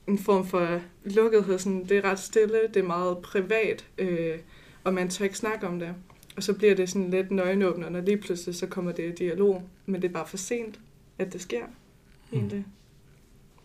en 0.08 0.17
form 0.17 0.45
for 0.45 0.82
lukkethed. 1.04 1.60
Sådan, 1.60 1.86
det 1.86 1.97
er 1.97 2.04
ret 2.04 2.19
stille, 2.19 2.60
det 2.73 2.78
er 2.78 2.88
meget 2.88 3.17
privat, 3.17 3.86
øh, 3.97 4.39
og 4.84 4.93
man 4.93 5.10
tør 5.10 5.25
ikke 5.25 5.38
snakke 5.38 5.67
om 5.67 5.80
det. 5.80 5.93
Og 6.38 6.43
så 6.43 6.54
bliver 6.54 6.75
det 6.75 6.89
sådan 6.89 7.10
lidt 7.10 7.32
nøgenåbner, 7.32 7.89
når 7.89 8.01
lige 8.01 8.17
pludselig 8.17 8.56
så 8.56 8.67
kommer 8.67 8.91
det 8.91 9.12
i 9.12 9.15
dialog. 9.15 9.63
Men 9.86 10.01
det 10.01 10.08
er 10.08 10.13
bare 10.13 10.28
for 10.28 10.38
sent, 10.38 10.80
at 11.17 11.34
det 11.34 11.41
sker. 11.41 11.65
Mm. 11.65 12.38
Egentlig. 12.38 12.65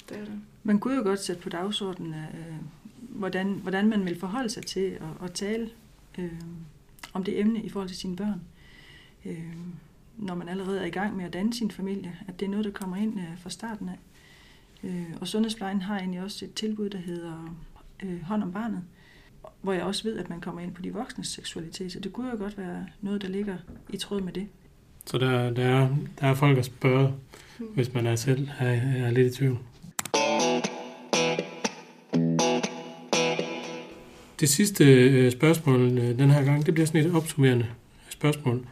Det 0.09 0.17
er 0.17 0.25
det. 0.25 0.41
Man 0.63 0.79
kunne 0.79 0.97
jo 0.97 1.03
godt 1.03 1.21
sætte 1.21 1.43
på 1.43 1.49
dagsordenen, 1.49 2.15
øh, 2.15 2.57
hvordan, 2.99 3.53
hvordan 3.53 3.89
man 3.89 4.05
vil 4.05 4.21
forholde 4.21 4.51
sig 4.51 4.67
til 4.67 4.81
at, 4.81 5.25
at 5.25 5.33
tale 5.33 5.71
øh, 6.19 6.33
om 7.13 7.25
det 7.25 7.41
emne 7.41 7.63
i 7.63 7.69
forhold 7.69 7.89
til 7.89 7.99
sine 7.99 8.17
børn. 8.17 8.41
Øh, 9.27 9.57
når 10.17 10.35
man 10.35 10.49
allerede 10.49 10.81
er 10.81 10.85
i 10.85 10.91
gang 10.91 11.17
med 11.17 11.25
at 11.25 11.33
danne 11.33 11.55
sin 11.55 11.71
familie, 11.71 12.19
at 12.29 12.41
det 12.41 12.47
er 12.47 12.51
noget, 12.51 12.65
der 12.65 12.73
kommer 12.73 12.97
ind 12.97 13.21
øh, 13.21 13.39
fra 13.43 13.51
starten 13.51 13.89
af. 13.89 13.99
Øh, 14.85 15.03
og 15.21 15.29
Sundhedsplejen 15.29 15.83
har 15.83 15.99
egentlig 15.99 16.23
også 16.23 16.45
et 16.45 16.55
tilbud, 16.55 16.91
der 16.91 16.99
hedder 16.99 17.57
øh, 18.03 18.23
Hånd 18.23 18.43
om 18.43 18.53
barnet, 18.53 18.83
hvor 19.63 19.73
jeg 19.73 19.83
også 19.83 20.03
ved, 20.05 20.19
at 20.19 20.31
man 20.31 20.41
kommer 20.41 20.61
ind 20.61 20.75
på 20.75 20.83
de 20.83 20.93
voksnes 20.93 21.29
seksualitet, 21.29 21.93
så 21.93 22.01
det 22.01 22.13
kunne 22.13 22.31
jo 22.31 22.37
godt 22.39 22.59
være 22.59 22.87
noget, 23.01 23.23
der 23.23 23.29
ligger 23.29 23.57
i 23.91 23.97
tråd 23.97 24.21
med 24.21 24.33
det. 24.33 24.47
Så 25.07 25.19
der, 25.19 25.51
der, 25.51 25.65
er, 25.65 25.89
der 26.21 26.27
er 26.27 26.35
folk 26.35 26.59
at 26.59 26.65
spørge, 26.65 27.13
Mm. 27.59 27.67
hvis 27.75 27.95
man 27.95 28.07
er 28.07 28.17
selv 28.17 28.49
er, 28.59 28.67
er 29.07 29.11
lidt 29.11 29.35
i 29.35 29.37
tvivl. 29.37 29.59
Det 34.41 34.49
sidste 34.49 34.85
øh, 34.85 35.33
spørgsmål 35.33 35.99
øh, 35.99 36.19
den 36.19 36.31
her 36.31 36.45
gang, 36.45 36.67
det 36.67 36.75
bliver 36.75 36.87
sådan 36.87 37.07
et 37.07 37.15
opsummerende 37.15 37.67
spørgsmål. 38.09 38.67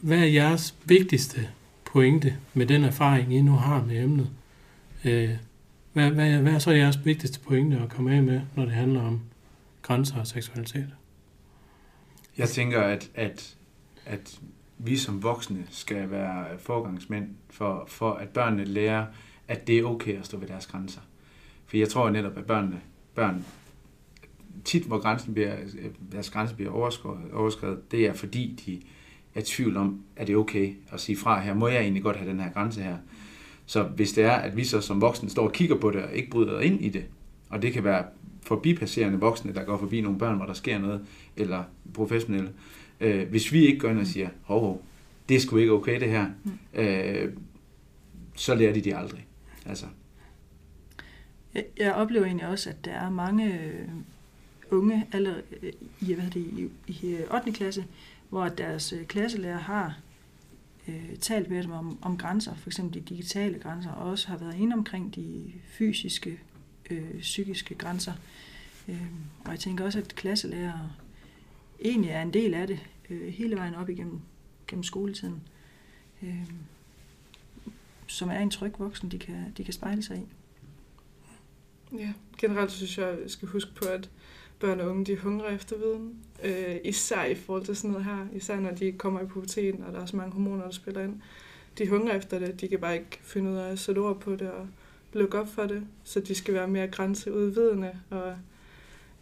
Hvad 0.00 0.18
er 0.18 0.24
jeres 0.24 0.74
vigtigste 0.84 1.48
pointe 1.84 2.36
med 2.54 2.66
den 2.66 2.84
erfaring, 2.84 3.34
I 3.34 3.40
nu 3.40 3.52
har 3.52 3.84
med 3.84 4.02
emnet? 4.02 4.28
Øh, 5.04 5.30
Hvad, 5.92 6.10
hvad, 6.10 6.38
hvad 6.38 6.52
er 6.52 6.58
så 6.58 6.70
jeres 6.70 7.04
vigtigste 7.04 7.40
pointe 7.40 7.76
at 7.78 7.88
komme 7.88 8.14
af 8.14 8.22
med, 8.22 8.40
når 8.56 8.64
det 8.64 8.72
handler 8.72 9.02
om 9.02 9.20
grænser 9.82 10.20
og 10.20 10.26
seksualitet? 10.26 10.88
Jeg 12.38 12.48
tænker, 12.48 12.80
at, 12.80 13.10
at, 13.14 13.56
at 14.06 14.40
vi 14.78 14.96
som 14.96 15.22
voksne 15.22 15.66
skal 15.70 16.10
være 16.10 16.58
forgangsmænd 16.58 17.28
for, 17.50 17.84
for, 17.88 18.12
at 18.12 18.28
børnene 18.28 18.64
lærer, 18.64 19.06
at 19.48 19.66
det 19.66 19.78
er 19.78 19.84
okay 19.84 20.18
at 20.18 20.26
stå 20.26 20.36
ved 20.38 20.48
deres 20.48 20.66
grænser. 20.66 21.00
For 21.66 21.76
jeg 21.76 21.88
tror 21.88 22.10
netop, 22.10 22.38
at 22.38 22.44
børnene, 22.44 22.80
børn 23.14 23.44
tit, 24.64 24.84
hvor 24.84 24.98
grænsen 24.98 25.34
bliver, 25.34 25.56
deres 26.12 26.30
grænse 26.30 26.54
bliver 26.54 26.70
overskrevet, 26.70 27.32
overskrevet, 27.32 27.90
det 27.90 28.06
er 28.06 28.12
fordi, 28.12 28.60
de 28.66 28.80
er 29.34 29.40
i 29.40 29.44
tvivl 29.44 29.76
om, 29.76 30.02
at 30.16 30.26
det 30.26 30.32
er 30.32 30.36
okay 30.36 30.74
at 30.92 31.00
sige 31.00 31.16
fra 31.16 31.40
her. 31.40 31.54
Må 31.54 31.68
jeg 31.68 31.80
egentlig 31.80 32.02
godt 32.02 32.16
have 32.16 32.30
den 32.30 32.40
her 32.40 32.52
grænse 32.52 32.82
her? 32.82 32.96
Så 33.66 33.82
hvis 33.82 34.12
det 34.12 34.24
er, 34.24 34.32
at 34.32 34.56
vi 34.56 34.64
så 34.64 34.80
som 34.80 35.00
voksne 35.00 35.30
står 35.30 35.46
og 35.46 35.52
kigger 35.52 35.76
på 35.76 35.90
det 35.90 36.02
og 36.02 36.12
ikke 36.12 36.30
bryder 36.30 36.60
ind 36.60 36.80
i 36.80 36.88
det, 36.88 37.04
og 37.50 37.62
det 37.62 37.72
kan 37.72 37.84
være 37.84 38.04
forbipasserende 38.42 39.20
voksne, 39.20 39.54
der 39.54 39.64
går 39.64 39.78
forbi 39.78 40.00
nogle 40.00 40.18
børn, 40.18 40.36
hvor 40.36 40.46
der 40.46 40.54
sker 40.54 40.78
noget, 40.78 41.00
eller 41.36 41.64
professionelle, 41.94 42.52
øh, 43.00 43.28
hvis 43.28 43.52
vi 43.52 43.66
ikke 43.66 43.78
går 43.78 43.88
ind 43.88 43.98
og 43.98 44.06
siger, 44.06 44.28
hov, 44.42 44.60
hov, 44.60 44.82
det 45.28 45.36
er 45.36 45.40
sgu 45.40 45.56
ikke 45.56 45.72
okay 45.72 46.00
det 46.00 46.08
her, 46.08 46.26
øh, 46.74 47.32
så 48.34 48.54
lærer 48.54 48.72
de 48.72 48.80
det 48.80 48.94
aldrig. 48.94 49.26
Altså, 49.66 49.86
Jeg, 51.54 51.64
jeg 51.78 51.94
oplever 51.94 52.24
egentlig 52.26 52.48
også, 52.48 52.70
at 52.70 52.84
der 52.84 52.90
er 52.92 53.10
mange 53.10 53.54
øh, 53.54 53.88
unge 54.70 55.06
allerede 55.12 55.42
i, 56.00 56.14
hvad 56.14 56.30
det, 56.34 56.36
i, 56.36 56.68
i 56.86 57.16
8. 57.34 57.52
klasse, 57.52 57.84
hvor 58.30 58.48
deres 58.48 58.92
øh, 58.92 59.06
klasselærer 59.06 59.58
har 59.58 59.98
øh, 60.88 61.16
talt 61.16 61.50
med 61.50 61.62
dem 61.62 61.70
om, 61.70 61.98
om 62.02 62.18
grænser, 62.18 62.54
for 62.54 62.68
eksempel 62.68 62.94
de 62.94 63.14
digitale 63.14 63.58
grænser, 63.58 63.90
og 63.90 64.10
også 64.10 64.28
har 64.28 64.36
været 64.36 64.54
inde 64.54 64.74
omkring 64.74 65.14
de 65.14 65.52
fysiske, 65.66 66.40
øh, 66.90 67.20
psykiske 67.20 67.74
grænser. 67.74 68.12
Øh, 68.88 69.06
og 69.44 69.50
jeg 69.50 69.60
tænker 69.60 69.84
også, 69.84 69.98
at 69.98 70.14
klasselærer 70.14 70.96
egentlig 71.84 72.10
er 72.10 72.22
en 72.22 72.32
del 72.32 72.54
af 72.54 72.66
det 72.66 72.80
øh, 73.10 73.28
hele 73.28 73.56
vejen 73.56 73.74
op 73.74 73.88
igennem 73.88 74.20
gennem 74.68 74.82
skoletiden, 74.82 75.42
øh, 76.22 76.50
som 78.06 78.30
er 78.30 78.38
en 78.38 78.50
tryg 78.50 78.72
voksen, 78.78 79.10
de 79.10 79.18
kan, 79.18 79.52
de 79.56 79.64
kan 79.64 79.74
spejle 79.74 80.02
sig 80.02 80.16
i. 80.16 80.26
Ja, 81.98 82.12
generelt 82.38 82.72
synes 82.72 82.98
jeg, 82.98 83.08
at 83.08 83.22
jeg 83.22 83.30
skal 83.30 83.48
huske 83.48 83.74
på, 83.74 83.84
at 83.84 84.10
børn 84.60 84.80
og 84.80 84.90
unge, 84.90 85.04
de 85.04 85.16
hungrer 85.16 85.54
efter 85.54 85.76
viden. 85.76 86.14
Øh, 86.44 86.76
især 86.84 87.24
i 87.24 87.34
forhold 87.34 87.64
til 87.64 87.76
sådan 87.76 87.90
noget 87.90 88.04
her. 88.04 88.26
Især 88.36 88.60
når 88.60 88.70
de 88.70 88.92
kommer 88.92 89.20
i 89.20 89.26
puberteten, 89.26 89.84
og 89.84 89.92
der 89.92 90.00
er 90.00 90.06
så 90.06 90.16
mange 90.16 90.32
hormoner, 90.32 90.64
der 90.64 90.70
spiller 90.70 91.02
ind. 91.02 91.14
De 91.78 91.88
hungrer 91.88 92.16
efter 92.16 92.38
det. 92.38 92.60
De 92.60 92.68
kan 92.68 92.78
bare 92.78 92.94
ikke 92.94 93.18
finde 93.22 93.50
ud 93.50 93.56
af 93.56 93.70
at 93.72 93.78
sætte 93.78 93.98
ord 93.98 94.20
på 94.20 94.32
det 94.32 94.50
og 94.50 94.66
lukke 95.12 95.38
op 95.38 95.48
for 95.48 95.62
det. 95.62 95.82
Så 96.04 96.20
de 96.20 96.34
skal 96.34 96.54
være 96.54 96.68
mere 96.68 96.88
grænseudvidende 96.88 97.90
og 98.10 98.34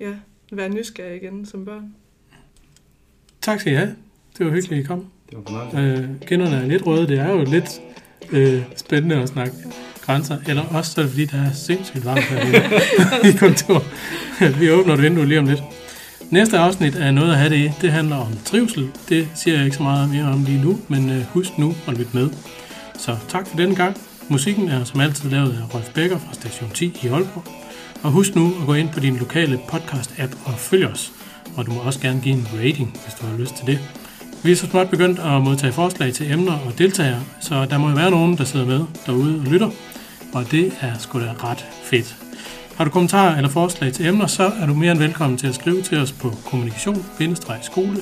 ja, 0.01 0.15
være 0.53 0.69
nysgerrige 0.69 1.17
igen 1.17 1.47
som 1.47 1.65
børn. 1.65 1.95
Tak 3.41 3.61
skal 3.61 3.73
I 3.73 3.77
have. 3.77 3.97
Det 4.39 4.47
var 4.47 4.53
hyggeligt, 4.53 4.73
at 4.73 4.79
I 4.79 4.83
kom. 4.83 5.07
det 5.31 5.39
var. 5.51 5.81
Øh, 5.81 6.21
kinderne 6.21 6.57
er 6.57 6.67
lidt 6.67 6.87
røde. 6.87 7.07
Det 7.09 7.19
er 7.19 7.31
jo 7.31 7.45
lidt 7.45 7.81
øh, 8.33 8.63
spændende 8.77 9.17
at 9.17 9.29
snakke 9.29 9.53
grænser. 10.11 10.37
Eller 10.47 10.63
også 10.63 10.93
så 10.93 11.01
er 11.01 11.05
det, 11.05 11.11
fordi 11.13 11.25
der 11.25 11.39
er 11.39 11.53
sindssygt 11.53 12.05
varmt 12.05 12.21
herude 12.21 13.31
i 13.31 13.33
kontor. 13.45 13.83
Vi 14.59 14.71
åbner 14.71 14.95
et 14.95 15.03
vindue 15.03 15.27
lige 15.27 15.39
om 15.39 15.47
lidt. 15.47 15.63
Næste 16.31 16.59
afsnit 16.59 16.97
af 16.97 17.15
Noget 17.15 17.33
at 17.33 17.39
have 17.39 17.51
det 17.51 17.57
i, 17.57 17.71
det 17.81 17.93
handler 17.93 18.17
om 18.17 18.33
trivsel. 18.45 18.89
Det 19.09 19.29
siger 19.35 19.57
jeg 19.57 19.65
ikke 19.65 19.77
så 19.77 19.83
meget 19.83 20.11
mere 20.11 20.25
om 20.25 20.45
lige 20.45 20.63
nu, 20.63 20.81
men 20.89 21.11
øh, 21.11 21.25
husk 21.25 21.59
nu 21.59 21.75
at 21.89 21.99
lytte 21.99 22.11
med. 22.13 22.29
Så 22.99 23.17
tak 23.29 23.49
for 23.49 23.57
denne 23.57 23.75
gang. 23.75 23.97
Musikken 24.29 24.69
er 24.69 24.85
som 24.85 25.01
altid 25.01 25.31
lavet 25.31 25.53
af 25.53 25.75
Rolf 25.75 25.89
Becker 25.95 26.19
fra 26.19 26.35
Station 26.35 26.71
10 26.75 26.99
i 27.03 27.09
Aalborg. 27.09 27.45
Og 28.03 28.11
husk 28.11 28.35
nu 28.35 28.47
at 28.61 28.67
gå 28.67 28.75
ind 28.75 28.89
på 28.89 29.01
din 29.01 29.17
lokale 29.17 29.61
podcast-app 29.69 30.37
og 30.45 30.55
følg 30.59 30.87
os. 30.87 31.13
Og 31.57 31.67
du 31.67 31.73
må 31.73 31.81
også 31.81 32.01
gerne 32.01 32.21
give 32.21 32.35
en 32.35 32.49
rating, 32.59 33.01
hvis 33.05 33.15
du 33.21 33.27
har 33.27 33.39
lyst 33.39 33.55
til 33.57 33.67
det. 33.67 33.79
Vi 34.43 34.53
er 34.53 34.57
så 34.57 34.67
småt 34.67 34.91
begyndt 34.91 35.19
at 35.19 35.43
modtage 35.43 35.73
forslag 35.73 36.13
til 36.13 36.33
emner 36.33 36.53
og 36.53 36.79
deltagere, 36.79 37.23
så 37.41 37.65
der 37.65 37.79
må 37.79 37.89
jo 37.89 37.95
være 37.95 38.11
nogen, 38.11 38.39
der 38.39 38.45
sidder 38.45 38.67
med 38.67 38.81
derude 39.07 39.41
og 39.41 39.47
lytter. 39.53 39.71
Og 40.33 40.51
det 40.51 40.73
er 40.81 40.99
sgu 40.99 41.21
da 41.21 41.33
ret 41.45 41.67
fedt. 41.83 42.17
Har 42.77 42.85
du 42.85 42.91
kommentarer 42.91 43.37
eller 43.37 43.51
forslag 43.51 43.93
til 43.93 44.07
emner, 44.07 44.27
så 44.27 44.53
er 44.61 44.67
du 44.67 44.75
mere 44.75 44.93
end 44.93 44.99
velkommen 44.99 45.39
til 45.39 45.47
at 45.47 45.55
skrive 45.55 45.83
til 45.83 45.99
os 45.99 46.13
på 46.13 46.33
kommunikation-skole 46.47 47.97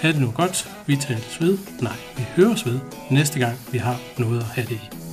Ha' 0.00 0.12
det 0.12 0.20
nu 0.20 0.30
godt. 0.30 0.70
Vi 0.86 0.96
tales 0.96 1.40
ved. 1.40 1.58
Nej, 1.80 1.96
vi 2.16 2.22
høres 2.36 2.66
ved 2.66 2.78
næste 3.10 3.38
gang, 3.38 3.58
vi 3.72 3.78
har 3.78 4.00
noget 4.18 4.40
at 4.40 4.46
have 4.46 4.66
det 4.66 4.74
i. 4.74 5.05